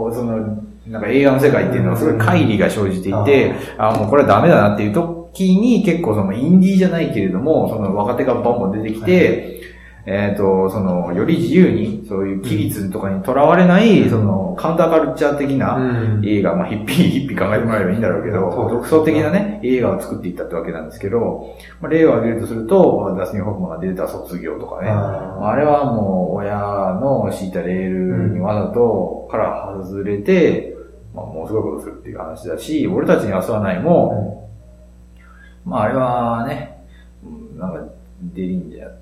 [0.06, 9.59] おその、なんか映画の世界っていうのはすごい乖離が生じていて、あもうこれはダメだなっていう時に結構そのインディーじゃないけれども、その若手がボンボン出てきて、
[10.06, 16.26] えっ、と、その、より自由に、そういう規律とかにとらわれない、その、カウンターカルチャー的な、うん。
[16.26, 26.58] 映画、まあ、ヒッピー、ヒッピー考えてもらえばいいんだろうけど、独創的なね、映画を作っていったってわけなんですけど、まあ、例を挙げるとすると、ダスティン・ホフマンが出てた卒業とかね、ああれはもう親
[27.02, 30.76] の敷いたレールにわざとから外れて、
[31.14, 34.50] まあ、もうすごいことするっていう話だし、俺たちに遊ばないも、
[35.66, 36.84] まああれはね、
[37.24, 38.98] うんなんかデリンジャーっ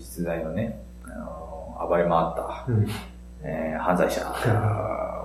[0.00, 2.86] 実在のね、あの暴れ回った、うん。
[3.42, 4.20] えー犯罪者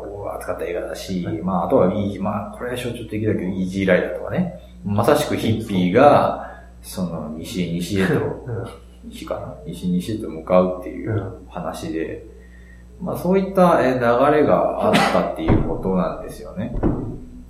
[0.06, 8.52] を扱った映画だし、まああとはイージー、まあこれは象徴的だけど、イージーライダーとかね、まさしくヒッピーが、その西へ西へと、う
[9.08, 9.10] ん。
[9.10, 9.56] 西かな？
[9.66, 11.48] 西西へと向かうっていううん。
[11.50, 12.26] 話で、
[13.02, 16.76] まあそういったえー流れがあったっていうことなんですよね。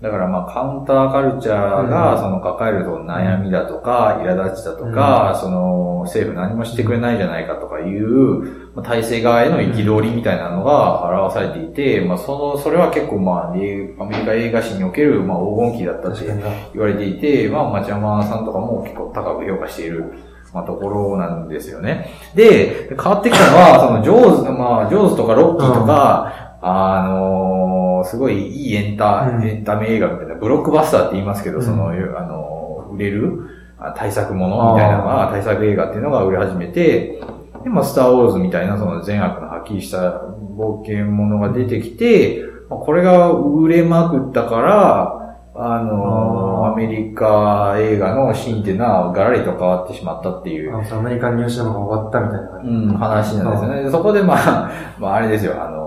[0.05, 2.21] だからまあカウンターカルチャーがうん。
[2.21, 16.49] その抱えるその悩みだとか、苛立ちだとか、その政府何もしてくれないじゃないかとかいう、まあ体制側への憤りみたいなのが表されていて、まあその、それは結構まあ、映アメリカ映画史におけるまあ黄金期だったって確かにな。
[16.73, 20.13] 言われていて、まあ、町山さんとかも結構高く評価している、
[20.53, 22.11] まあ、ところなんですよね。
[22.35, 29.47] で、変わってきたのは、その、ジョーズ、まあ、ジョーズとかロッキーとか、あのーすごいいいエンタ、うん。
[29.47, 31.63] エンタメ映画みたいな、ブロックバスターって言いますけど、うん。
[31.63, 37.21] その、あのー売れる、あ対策ものみたいなのが、対策映画っていうのが売れ始めて、
[37.63, 40.21] で、まあ、スターウォーズみたいなその善悪のはっきりした
[40.57, 46.73] 冒険ものが出てきて、まあ、これが売れまくったから、あのあー。
[46.73, 52.57] アメリカ映画のシーンっていうのはガラリと変わってしまったっていう、あアメリカンニューシネマが終わったみたいな。
[52.57, 53.83] うん、話なんですよね。
[53.83, 55.84] でそこでまあ、まああれですよ、あの、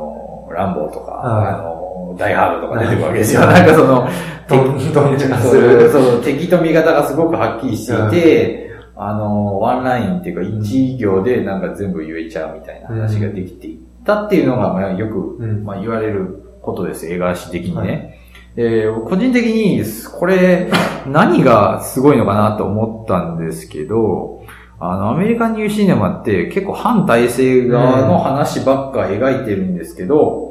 [0.59, 3.41] ランボーとか、はいあの、ダイハードとか出てくるわけですよ。
[3.43, 4.09] なんかその、
[4.49, 5.91] どんどんちゃそうる。
[5.91, 18.19] そう、敵と味方がすごくはっきりしていて、あの、ワンラインっていうか一行でなんか全部言えちゃうみたいな話ができていったっていうのが、まあよく、うんまあ言われることです、映画史的にね。
[18.57, 19.85] で個人的に、
[20.19, 20.69] これ、
[21.07, 24.43] 何がすごいのかなと思ったんですけど、
[24.81, 30.48] あの、アメリカンニューシネマって結構反体制側の話ばっか描いてるんですけど、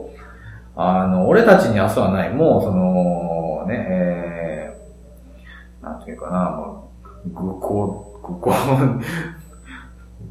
[0.78, 6.92] あの、俺たちに明日はない、もうその、ね、えー、なんていうかな、も
[7.26, 8.54] う、愚行、愚行、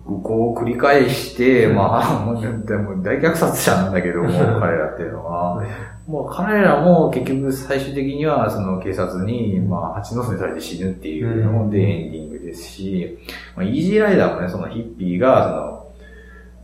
[0.07, 4.29] 愚行を繰り返して、まあ、もうでも大虐殺者なんだけども、
[4.61, 5.63] 彼らっていうのは。
[6.07, 13.19] もう彼らも結局最終的にはその警察に、まあ、蜂の巣にされて死ぬっていうのでエンディングですし、
[13.57, 15.86] まあ、イージーライダーもね、そのヒッピーが、その、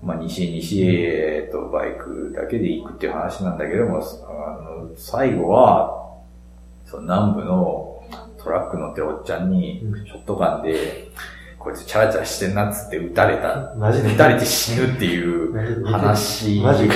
[0.02, 6.18] まあ、西へ西へとバイクだけで行くっていう話なんだけども、あの、最後は、
[6.84, 8.02] その南部の
[8.36, 11.08] トラック乗ってるおっちゃんにうん、ショットガンで、
[11.58, 13.74] こいつチャラチャラしてんなっつって撃たれた。
[13.76, 16.60] マジで撃たれて死ぬっていう話。
[16.60, 16.94] マジか。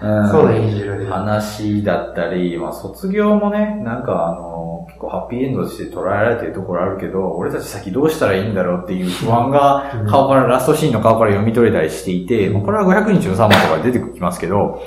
[0.00, 0.28] うん。
[0.28, 10.06] そうだ、いいジル話だったり、まあ卒業もね、なんかあの、結構ハッピーエンドとして捉えられてるところあるけど、俺たち先どうしたらいいんだろうっていう不安がうん。
[10.06, 14.82] 顔から、ラストシーンの顔から読み取れたりしていて、まあこれは500日のサマーとかで出てきますけど、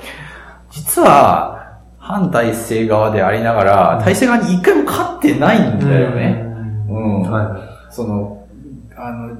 [0.70, 1.60] 実は、
[1.98, 6.44] 反体制側でありながら、体制側に一回も勝ってないんだよね。
[6.88, 7.22] うん。
[7.22, 7.56] は
[7.90, 8.44] その、
[8.96, 9.36] あの、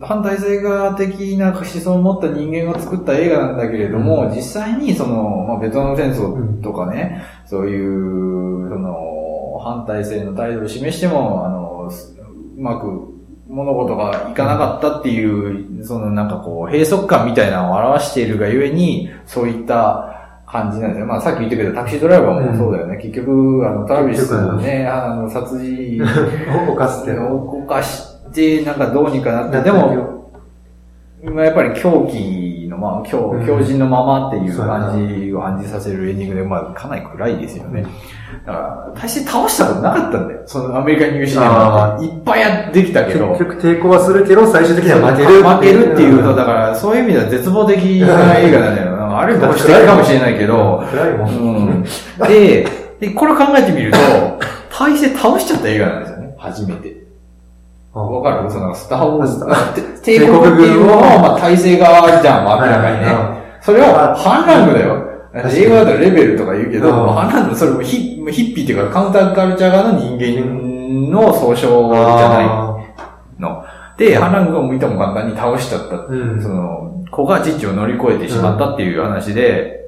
[0.00, 12.16] 反体制側的な思想を持った人間が作った映画なんだけれども、うん実際にその、まあ、ベトナム戦争とかね、そういう、その、反体制の態度を示しても、あの、す
[12.56, 12.86] うまく
[13.48, 21.06] 物事がいかなかったっていう、そのなんかこう、閉塞感みたいなのを表しているがゆえに、そういった感じなんですよ。
[21.06, 22.96] まあさっき言ったけど、タクシードライバーもそうだよね。
[22.96, 26.00] 結局、あの、トラビスのね、あの、殺人 い。
[26.00, 30.20] を犯すっていうの動かして、なんかどうにかなって、でも、
[31.22, 37.84] まあやっぱり狂気のまま、狂うん狂人のままっていう感じを暗示させるエンディングで、まあかなり暗いですよね。
[38.46, 40.42] だから、大して倒したことなかったんだよ。
[40.46, 43.28] そのアメリカニューシネいっぱいやってきたけど。
[43.30, 45.42] 結局抵抗はするけど、最終的には負ける。
[45.42, 49.20] 負けるっていうと、だから、そういう意味では絶望的な映画なんだよな。
[49.20, 51.28] ある意味保守的かもしれないけど、暗いもん。
[51.28, 51.84] うん。
[52.28, 52.66] で、
[53.00, 53.98] で、これを考えてみると、
[54.70, 56.34] 大勢倒しちゃった映画なんですよね。
[56.38, 56.99] 初めて。
[57.92, 58.50] わかる？
[58.50, 59.44] その、スターウォーズ、
[60.02, 63.06] 帝国っていうのは、まあ、体制側じゃん、明らかにね。
[63.60, 64.96] それを、反乱軍だよ。
[65.34, 72.76] 英語だとレベルとか言うけど、うん反乱軍、それもヒヒッピーっていうか、カウンターカルチャー側の人間の総称じゃないあ
[73.38, 73.64] の。
[73.96, 75.96] で、反乱軍が向いたも簡単に倒しちゃった。
[76.42, 79.79] その、子が父を乗り越えてしまったっていう話で、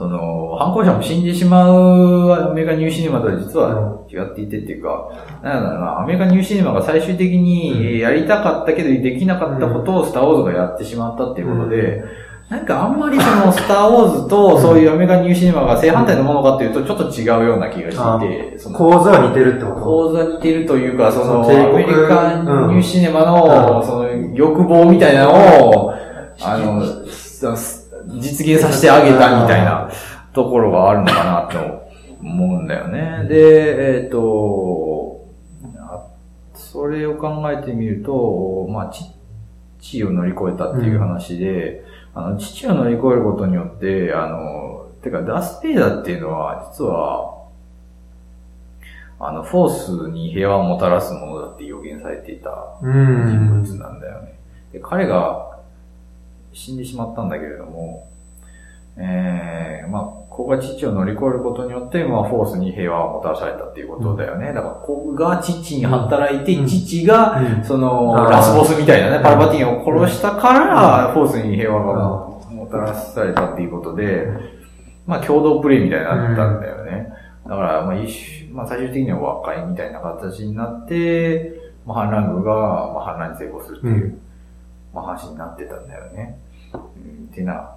[0.00, 5.10] その、犯行者も死んでしまうアメリカニューシネマとは実は違っていてっていうか、
[5.42, 12.02] なんだろうな、アメリカニューシネマが最終的にやりたかったけどできなかったことをスターウォーズがやってしまったっていうことで、
[12.48, 19.80] なんかあんまりそのスターウォーズとそういうアメリカニューシネマが正反対のものかっていうとちょっと違うような気がしていて、その構図は似てるってこと？
[19.82, 23.86] 構図は似てるというか、その、アメリカンニューシネマうの、ん。
[23.86, 25.94] その、欲望みたいなのを、
[26.42, 27.52] あの、そ
[28.18, 29.90] 実現させてあげたみたいな
[30.32, 33.26] ところがあるのかなと思うんだよね。
[33.28, 35.26] で、えっ、と、
[35.78, 36.06] あ
[36.54, 38.92] それを考えてみると、まあ、
[39.80, 47.40] 父を乗り越えたっていう話で、あの、父を乗り越えることによって、あの、てか、ダース・ペイダーっていうのは、実は、
[49.18, 52.50] あの、フォースに平和をもたらすものだって予言されていた
[52.82, 53.60] う人ん。
[53.60, 54.38] 物なんだよね。
[54.72, 55.49] で、彼が
[56.52, 58.10] 死んでしまったんだけれども、
[58.96, 64.52] えー、まあ、子が父を乗り越えることによって、まあ、フォースに平和をもたらされたっていうことだよね。
[64.52, 66.66] だから、子が父に働いて、うん。
[66.66, 67.64] 父が、うん。
[67.64, 69.22] その、ラスボスみたいなね、ん。
[69.22, 74.28] パルパティーンを殺したから、フォースに平和がもたらされたっていうことで、
[75.06, 77.12] まあ、共同プレイみたいになったんだよね。
[77.44, 84.20] だから、まあ、一種、まあ、最終的には和解みたいな形になって、まあ、反乱軍が、まあ、反乱に成功するっていう、うん
[84.94, 86.38] まあ、話になってたんだよね。
[86.74, 87.70] うん、ってな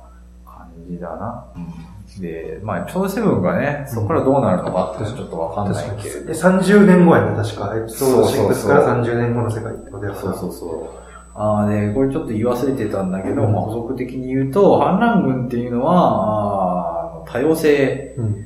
[0.45, 1.45] 感じだな。
[1.55, 6.26] うん、で、まあ、エピソード7がね、そこからどうなるのかってちょっとわかんないけれど。
[6.28, 7.76] で、30年後やね、確か。
[7.78, 10.22] エピソードそうそう6から30年後の世界ってことやから。
[10.22, 11.03] そうそうそう。
[11.36, 18.45] ああ、で、これちょっと言い忘れてたんだけど、まあ補足的に言うと、反乱軍っていうのは、あー多様性うん。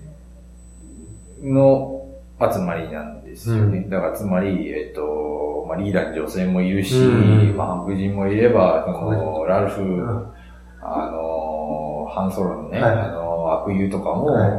[1.53, 2.07] の
[2.39, 3.77] 集まりなんですよね。
[3.77, 3.89] うん。
[3.89, 7.55] だからつまり、えっ、と、まあ、リーダーに女性もいるし、うん。
[7.55, 10.33] まあ、白人もいれば、その、ラルフ、うん。
[10.81, 14.51] あの、ハンソロのね、はいあの、悪友とかも、はい。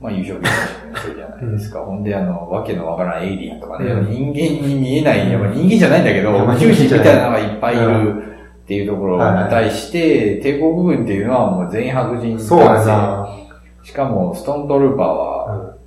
[0.00, 0.40] まあ、優勝
[0.94, 1.80] そうじゃないですか。
[1.80, 4.10] ほんで、あの、わけのわからんエイリアンとかね、うん。
[4.10, 8.16] 人間に見えない、やっぱ人間じゃないんだけど、まあ宇宙人みたいなのがいっぱいいうん。
[8.16, 8.28] る
[8.64, 13.28] っていうところに対して、帝国軍っていうのはもう全員白人そうや男性な。
[13.82, 15.37] しかも、ストーントルーパーは、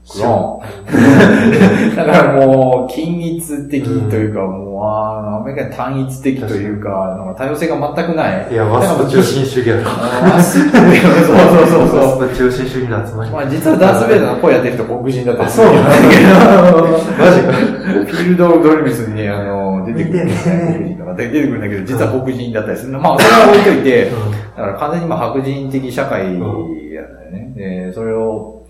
[0.04, 1.96] うんクローン。
[1.96, 8.52] だからもう、均一的というか、もう、あのアメリカに単一的というか、なんか多様性が全くない。
[8.52, 9.84] いや、ワスプ中心主義やろ。
[9.84, 12.00] ワスプそうそうそうそう。
[12.00, 13.32] ワスプ中心主義の集まり。
[13.32, 17.22] まあ実はダース・ベイダーの声やってる人黒人だったりすそうるなんだけど。
[17.24, 17.52] マジか。
[17.52, 20.80] フィールド・ドリミスにね、あの、出てくるんですね。
[20.82, 22.98] 見て黒人とか出てくるんだけど、実は黒人だったりする。
[23.00, 24.12] まあ、それは置いといて、
[24.58, 27.54] だから完全にまあ白人的社会なんだよね。
[27.56, 28.61] で、それを、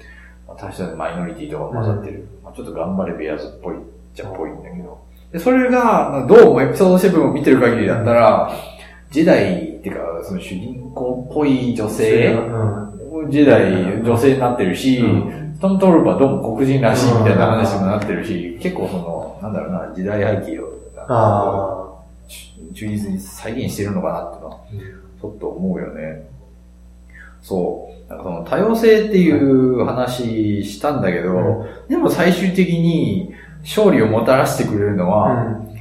[0.62, 2.28] まあ、確かにマイノリティとか混ざってる。
[2.44, 3.80] まあ、ちょっと頑張れベアーズっぽいっ
[4.14, 5.02] ちゃっぽいんだけど。
[5.32, 8.52] で、それが、まあどうもエピソード7を見てる限りだったら、
[9.10, 13.32] 時代っていうか、その主人公っぽい女性、うん。
[13.32, 15.00] 時代女性になってるし、
[15.60, 20.74] トーントルーパーどうも黒人らしいみたいな話にもなってるし、結構その、なんだろうな、時代背景を、
[21.08, 21.88] あ
[22.74, 24.60] 忠実に再現してるのかなってのは、
[25.22, 26.28] ちょっと思うよね。
[27.42, 27.91] そう。
[28.22, 35.30] その多様性っていう話したんだけど、うでも最終的に勝利をもたらしてくれるのあ。
[35.30, 35.72] は、うん。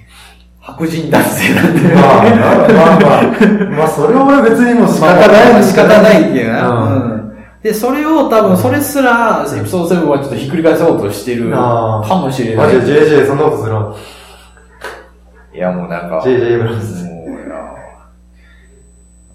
[0.61, 1.95] 白人男性なんだよね。
[1.95, 6.71] まあ、まあまあ、まあ、それは俺別にもう仕方ない仕方ないっていうな。
[6.71, 7.21] うんうん
[7.63, 12.75] で、それを多分、それすら、エピソード7はちょっとひっくり返そうとしてるかもしれない。
[12.75, 13.97] マジで JJ そんなことするの
[15.55, 17.05] いや、もうなんか、JJ ブラムズ。
[17.05, 17.57] もういや、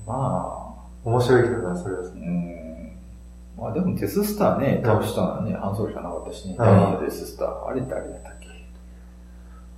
[0.08, 0.74] ま
[1.04, 2.02] 面白いけどな、それは。
[2.02, 2.55] あ、うん。
[3.58, 6.56] まあでもデススターね、倒したのはね、ハンソロじゃなかったしね。
[6.58, 7.68] のデススター。
[7.68, 8.48] あれってあれだったっけ？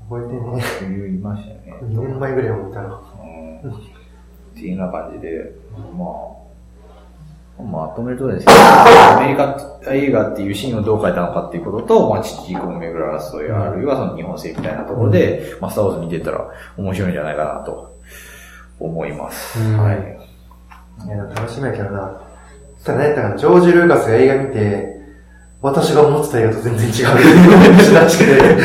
[0.09, 0.33] 覚えて
[0.87, 0.97] ね。
[0.97, 1.73] 言いましたよね。
[1.83, 3.01] 2年前ぐらいも見たな。
[3.63, 3.97] うん
[4.57, 5.51] っていうような感じで、
[5.95, 6.05] ま
[7.59, 9.55] あ、まとめるとですね、アメリカ
[9.91, 17.95] 映画っていうシーンをどう書いたのかっていうことと、まあ、父子を巡る争い、あるいはその日本製みたいなところで、まあ、スターウォーズ見てたら面白いんじゃないかなと
[18.79, 19.59] 思います。
[19.59, 20.17] うんはい。
[21.05, 22.19] いや、楽しみやけどな。
[22.87, 24.97] ただね、だからジョージ・ルーカスが映画見て、
[25.61, 26.95] 私が思ってた映画と全然違う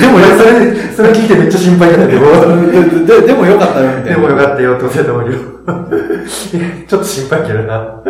[0.01, 4.15] でもそれ、それ聞いてめっちゃ心配だったけど、ででもよかったよ、みたいな。
[4.15, 5.39] でもよかったよって教えてもらうよ。
[6.87, 8.03] ちょっと心配やけどな。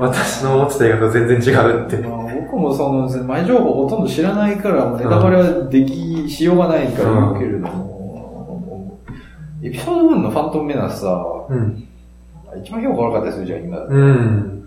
[0.00, 1.96] 私の思ってた映画と全然違うって。
[1.98, 8.98] まあ僕もその前情報ほとんど知らないから、ネタバレはでき、しようがないから言うけれども、
[9.62, 11.84] エピソード1のファントムメナスさ、うん。
[12.62, 13.84] 一番評価悪かったりするじゃん、今。
[13.84, 14.57] うん。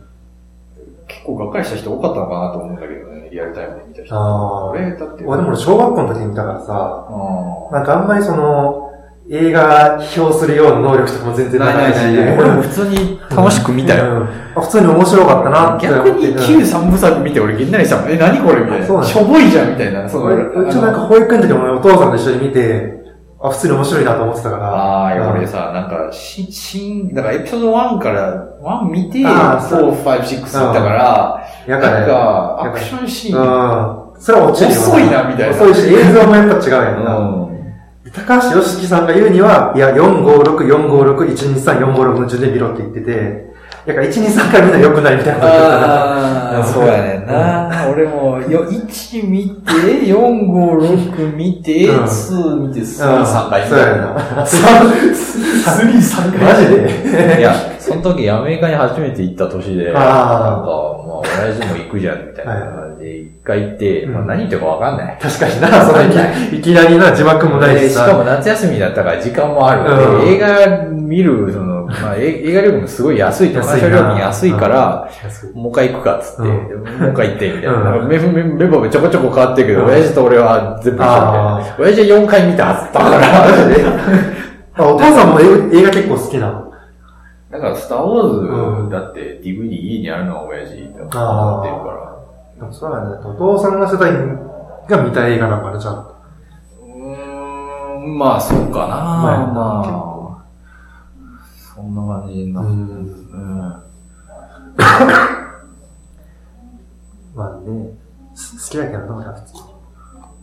[1.22, 4.16] 結構がっかりした人多かったのかなと思うんだけどね、リアルタイムで見た人。
[4.16, 4.70] ああ。
[4.72, 5.24] 俺、だって。
[5.24, 8.88] 俺でも俺小学校の時に見たからさ、あなんかあんまりその、
[9.30, 12.00] 映画批評するような能力とかも全然ないし。
[12.40, 14.26] 俺も普通に楽しく見たよ。
[14.56, 15.88] 普通に面白かったなって。
[15.88, 18.12] 逆に旧三部作見て俺げんなりしたもん。
[18.12, 19.04] え、何これみたいな。
[19.04, 20.10] しょぼいじゃんみたいな。
[20.10, 23.01] その俺、うちなんか保育園の時もお父さんと一緒に見て、
[23.44, 24.68] あ、普通に面白いなと思ってたから。
[24.74, 31.48] ああ、いやうん俺さ、なんか、し、しん、だからエピソード1から、1見て、あーそう4、5、6見たから。
[31.68, 34.22] なんか、アクションシーン、うん。
[34.22, 37.18] それは落ちるよ遅いなみたいな遅いし、映像もやっぱ違うやんな。
[37.18, 37.52] うん
[38.14, 43.52] 高橋良樹さんが言うには、いや、456、456、123、456の順で見ろって言ってて、
[43.86, 46.58] だから123からみんな良くないみたいなこと言ってたから。
[46.58, 47.11] ああ、そうやね
[47.92, 49.72] 俺も、よ、1見て、
[50.06, 50.80] 4、5、
[51.14, 52.04] 6見て、うん。
[52.04, 53.64] 2見て、3、3回。
[53.64, 54.16] 見そうやな。
[54.46, 54.56] 3、
[56.00, 56.54] 3回。
[56.54, 57.40] マジで？
[57.40, 60.91] いや、その時アメリカに初めて行った年で、なんか、
[61.42, 64.14] まあ、親父も行くじゃん、みたいな感じで、一回行って、うん。
[64.14, 65.18] まあ何言ってるかわかんない。
[65.22, 66.06] 確かにな、 そのい
[66.52, 66.98] きいきなり。
[66.98, 69.82] な、字幕もないししかも夏休みだったから時間もある。
[69.92, 70.26] うん。
[70.26, 75.10] で映画見る、その、まあ、え映画料金もすごい安い、コマーシャル料金安いから、
[75.54, 76.68] もう一回行くかっつって、うん。
[76.70, 77.80] でもう一回行って、みたいな。
[78.08, 79.88] メンバーちょこちょこ変わってるけど、うん。
[79.88, 81.58] 親父と俺は全部一緒みたいな。
[81.58, 81.76] あ。
[81.80, 83.10] 親父は4回見たはずだか
[84.84, 84.86] ら。
[84.86, 86.71] お父さんも映映画結構好きなの？
[87.52, 92.18] だから、スターウォうんーズ、だって DVD 家にあるのは親父だと思ってるから。
[92.56, 93.18] でもそうだね。
[93.26, 94.12] お父さんの世代
[94.88, 96.16] が見た映画だから、ちゃんと。
[96.84, 98.88] うーん、まあ、そうかな。
[98.88, 103.60] まあま結あ、そんな感じになってうんうん。
[107.36, 107.94] まあね、
[108.36, 109.62] す好きだけどな、俺は普通に。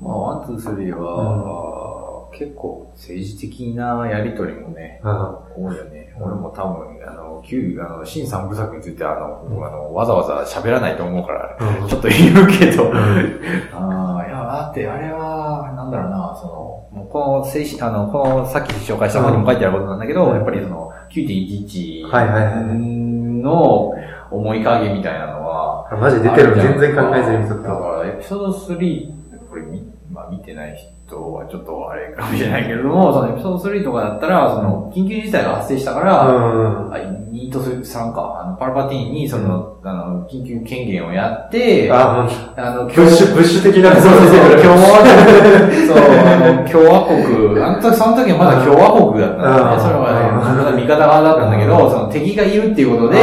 [0.03, 5.67] まあ、ワン、ツー、スリーは、結構政治的なやりとりもね、うん。
[5.69, 6.15] 多いよね。
[6.21, 11.89] 俺も多分、あの、旧、あの、新三部作についてあの、あの、わざわざ喋らないと思うから、うん。
[11.89, 12.97] ちょっと言うけど、ん。
[12.97, 20.35] ああ、いや、だって、あれは、なんだろうな、その、もうこの、精神、あの、この、さっき紹介した本にも書いてあることなんだけど、うん。
[20.35, 23.09] やっぱりその、9.11はいはいはい
[23.43, 23.95] の
[24.31, 26.55] 思い影みたいなのは、あマジ出てる。
[26.55, 36.95] 全然考えずに見とっただから、エピソード3、これ見、まあ見てない人はちょっとあれかもしれないけれども、そのエピソード3とかだったら、その、緊急事態が発生したから、うん。
[36.95, 36.99] あ
[37.31, 43.95] ニートさんか、あの、パルパティーンに、その、あの、緊急権限をやって、ああ、の、ブッシュ、ブッシュ的な。
[43.97, 49.75] そうそうそう、 共和国、そう、あの、共和国、あの時、その時はまだ共和国だったんだよね。
[49.75, 49.81] うん。
[49.81, 50.59] それはね、うん。
[50.59, 51.91] まだ味方側だったんだけど、うん。
[51.91, 53.19] その敵がいるっていうことで、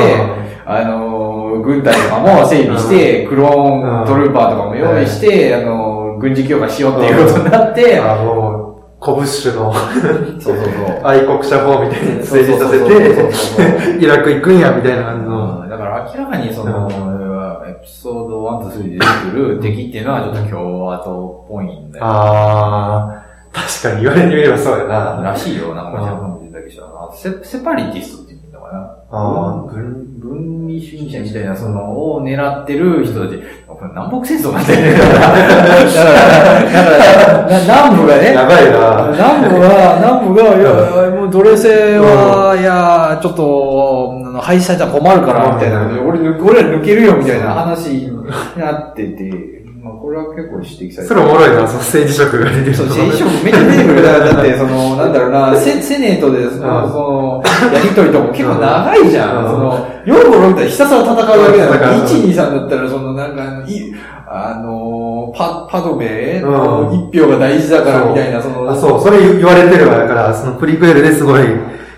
[0.65, 5.84] あの、軍隊とかも整備して、クローントルーパーとかも用意して、あの、
[6.19, 10.65] 軍事強化しようっていうことになって、あ、もう、コブッシュのそうそうそう。
[11.03, 15.59] 愛国者法みたいに政治させて、イラク行くんや、みたいな感じの。
[15.59, 16.89] うんだから明らかにその、
[17.67, 22.05] エピソード1と3で出てくる敵っていうのはちょっと共和党っぽいんだよ。
[22.07, 25.21] あー、確かに言われてみればそうやな。
[25.21, 26.69] らしいよ、なんかジャパン人だけ。
[27.13, 28.95] セセパリティストって言うんだかな。
[29.11, 33.41] あー分分離主義者みたいな、その、を狙ってる人たち。
[33.93, 34.93] 南北戦争なんだよね。
[34.93, 35.13] だか
[37.47, 39.11] ら、南部がね、やばいな。
[39.11, 40.69] 南部が、南部が、いや、
[41.11, 45.87] もう奴隷制は、いや、ちょっと、廃止されたら困るから、みたいな。
[46.01, 48.11] 俺、俺ら抜けるよ、みたいな話に
[48.57, 49.54] なってて、まあ、
[50.05, 54.03] これは結構指摘されてそれおもろいな、その政治色が出てるそう、政治色めっちゃ出てくる。
[54.05, 59.45] だって、その、なんだろうな、セセネートで、その、そのやりとりとかも結構長いじゃん。
[59.45, 63.95] うんその、4、5、6ってひたすら戦うだけだから、うん1、2、3だったら、その、なんか、い、
[64.27, 69.97] あの、パ、パドメのうん一票が大事だから、みたいな、その、あ、そう、それ言われてるわ。
[69.97, 71.41] だから、そのプリクエルですごい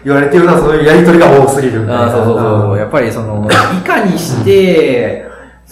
[0.05, 2.05] 言われてるのは、そういうやりとりが多すぎるみたいな。
[2.05, 2.77] あそうそうそう。
[2.77, 3.45] やっぱりその、
[3.77, 5.26] いかにして、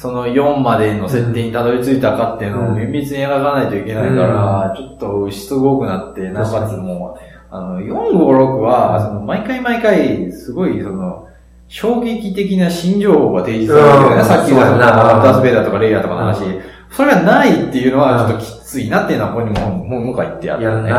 [0.06, 11.28] その4までの設定にたどり着いたかっていうのを綿密に描かないといけないから、ちょっとしつこくなって、なおかつもう、あの、4、5、6は、その、毎回毎回、すごい、その、
[11.68, 14.16] 衝撃的な新情報が提示されるよね。
[14.18, 16.43] うんさっきのダースベイダーとかレイヤーとかの話。
[16.45, 20.93] うそれがないっていうのは、ちょっときついなっていうのは、ここにも、もう、もう一回言ってやったね。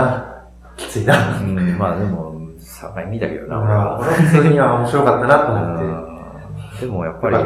[0.77, 1.39] きついな。
[1.39, 4.01] うん、まあでも、さ回見たけどな、俺まあは。
[4.01, 6.16] 俺は普通には面白かったなと思って。
[6.77, 7.37] うんでもやっぱり。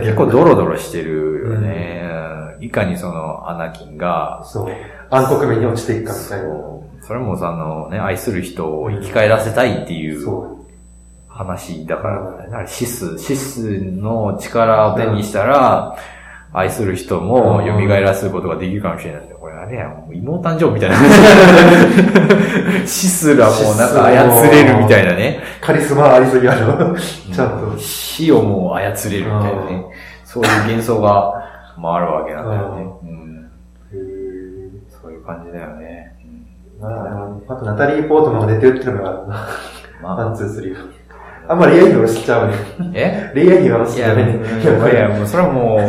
[0.00, 2.04] 結構ドロドロしてるよね。
[2.60, 4.72] いかにそのアナキンが、そう。
[5.10, 6.48] 暗黒面に落ちていくかみたいな。
[7.02, 10.58] それもさ、あのね、愛する人を生き返らせたいっていうそ
[11.28, 15.96] 話だから、だからシス、シスの力を手にしたら、
[16.56, 19.28] 愛する人も蘇らせることができるかもしれない。
[19.40, 20.96] これあれやん、もう妹誕生みたいな。
[22.86, 25.40] シスらもうなんか操れるみたいなね。
[25.60, 25.66] う。
[25.66, 26.94] カリスマありすぎやろ。
[26.96, 27.76] ちゃんと。
[27.76, 29.84] 死をもう操れるみたいなね。
[30.24, 31.34] そういう幻想が、
[31.76, 32.86] まああるわけなんだよね。
[33.02, 33.50] うん
[35.02, 36.16] そういう感じだよね。
[36.80, 39.48] まあ、あとナタリー・ポートマンが出てるっていうのがあるな。
[40.02, 40.76] まワン、ツー、スリー。
[41.46, 42.56] あんまりレイア俺推しちゃうね。
[42.94, 43.32] え？
[43.34, 44.92] レイア俺推しいや、ちゃうね。
[44.92, 45.80] いや、もうそれはもう、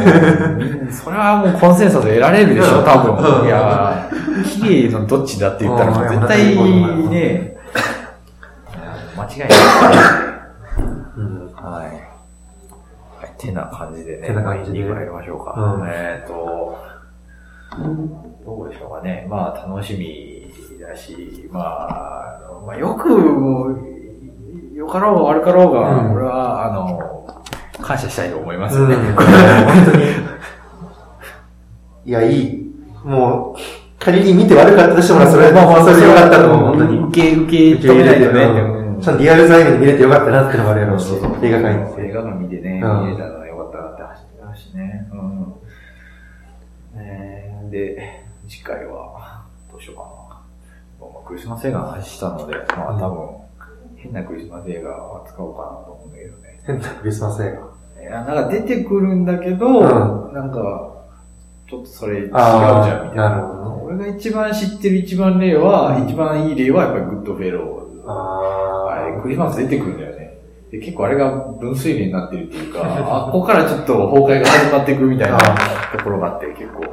[0.92, 3.46] それはもうコンセンサス得られるでしょ、多分。
[3.46, 4.10] いや、
[4.44, 6.56] 綺麗のどっちだって言ったら絶対
[7.10, 7.56] ね、
[9.16, 9.50] 間違いない。
[11.18, 11.52] うん。
[11.54, 11.86] はい。
[11.86, 15.78] はい、てな感じでね、てな感じでエンディング入りましょうか。
[15.80, 16.78] うんえっ、と、
[18.46, 19.26] どうでしょうかね。
[19.30, 20.52] まあ、楽しみ
[20.82, 23.95] だし、まあ、まあ、よくもう、
[24.76, 27.42] よかろうが悪かろうが、うん俺は、あの、
[27.82, 28.96] 感謝したいと思いますよね。
[28.96, 29.02] うん。
[29.16, 29.26] 本
[29.94, 30.04] 当に。
[32.06, 32.72] いや、いい。
[33.06, 37.00] もう、仮に見て悪かったとしても、それは、まあ、それでよかったと思う、本当に。
[37.00, 38.76] 受け、受け止めないとね。
[39.02, 42.02] ちゃんとリアルタイムで見れてよかったなってのもあるやろうし映画館行って。
[42.02, 45.08] 映画館見てね、うん見れたのはよかったなって走ってたしね。
[45.14, 45.54] うん。
[46.98, 50.08] えーで、次回は、どうしようかな。
[51.08, 53.45] まあ、クリスマス映画の話したので、まあ多分、
[54.06, 56.60] 変なクリスマス映画は使おうかなと思うんだけどね。
[56.66, 57.58] 変なクリスマス映
[57.96, 58.02] 画。
[58.02, 60.92] いや、なんか出てくるんだけど、うなんか、
[61.68, 63.30] ちょっとそれ違うじゃんみたいな。
[63.30, 68.04] なるほどね俺が一番知ってる一番例は、うん一番いい例はやっぱりグッドフェローズ。
[68.06, 70.38] ああれ、クリスマス出てくるんだよね。
[70.70, 76.84] で結構あれが分水嶺になってるっていうか、あ、ここからちょっと崩壊が始まっていくみたいなところがあって、結構、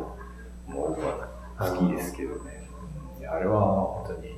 [0.68, 2.68] もう僕は好きですけどね。
[3.30, 4.28] あれは本当に、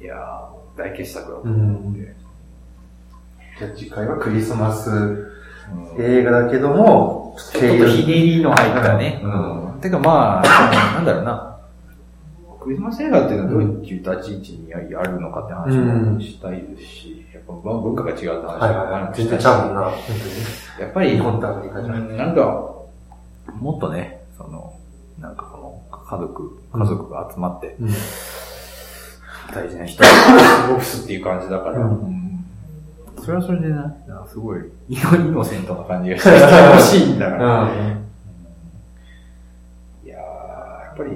[0.00, 2.14] いやー大傑作だと思うんで。
[3.58, 5.36] じゃあ次回はクリスマスうん
[5.98, 9.20] 映画だけども、ちょっとひねりの入ったね。
[9.22, 9.80] ううん。
[9.80, 11.58] てかまあ、なんだろうな。
[12.60, 19.14] クリスマス映画っていうのはどういう立ち位置にあるのかって話もしたいですし、やっぱまあ文化が違うって話はいはいはい。
[19.14, 19.92] 全然ちゃうもんな、本
[20.80, 22.74] やっぱり、日本とアメリカじゃうんなんか、
[23.60, 24.74] もっとね、その、
[25.20, 27.76] なんかこの、家族、家族が集まって。
[29.52, 32.26] 大事な人を過ごすっていう感じだから、うんうん
[33.26, 33.92] それはそれでな、
[34.28, 37.62] すごい、イノイノセントな感じがして楽しいんだから。
[37.62, 37.70] うん。
[40.04, 41.10] いやー、やっぱり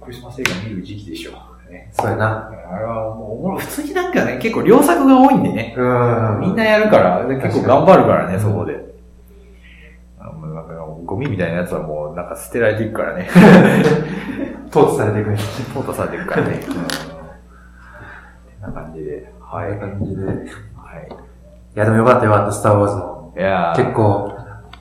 [0.00, 1.32] クリスマス映画見る時期でしょ
[1.68, 1.72] う。
[1.72, 2.48] ね、そうやな。
[2.48, 5.74] あれはもうおもろ、普通になんかね、結構良作が多いんでね。
[5.78, 6.40] うん。
[6.40, 8.92] みんなやるから、で結構頑張るからね、そこで。
[10.18, 10.74] あのもうなんか
[11.04, 13.28] ゴミみたいなやつはもうなんか捨てられていくからね。
[14.74, 15.36] 統治されていくね。
[15.72, 16.60] 淘汰されていくからね。
[18.62, 19.32] な感じで。
[19.40, 19.72] はい。
[19.72, 20.22] な感じで。
[20.22, 20.36] いはい。
[21.74, 23.34] や、でもよかったよかった、スターウォーズも。
[23.36, 24.32] いやー結構、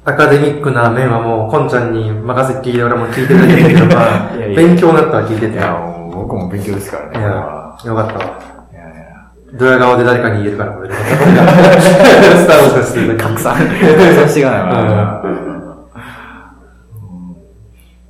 [0.04, 5.48] アカデミックな面はもう、コンちゃんに任せっきりで俺も聞いてたけど、まあ、いやいや勉強になったわ聞いてて。
[5.48, 7.12] いいや、や、もう僕も勉強ですからね。
[7.14, 8.40] これはよかったわ。
[8.72, 10.96] いやいやドヤ顔で誰かに言えるから、これで。
[10.96, 13.24] スターウォーズが好きで。
[13.24, 13.70] 拡散、拡
[14.16, 15.24] 散していかないわ。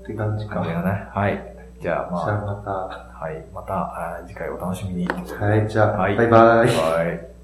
[0.03, 0.59] って感じか。
[0.59, 1.50] はい。
[1.81, 2.71] じゃあ、じゃあままた。
[2.71, 3.43] あ、はい。
[3.51, 5.07] また、次回お楽しみに。
[5.07, 6.67] はい、じゃあ、はいバイバイ。
[6.67, 7.40] はい。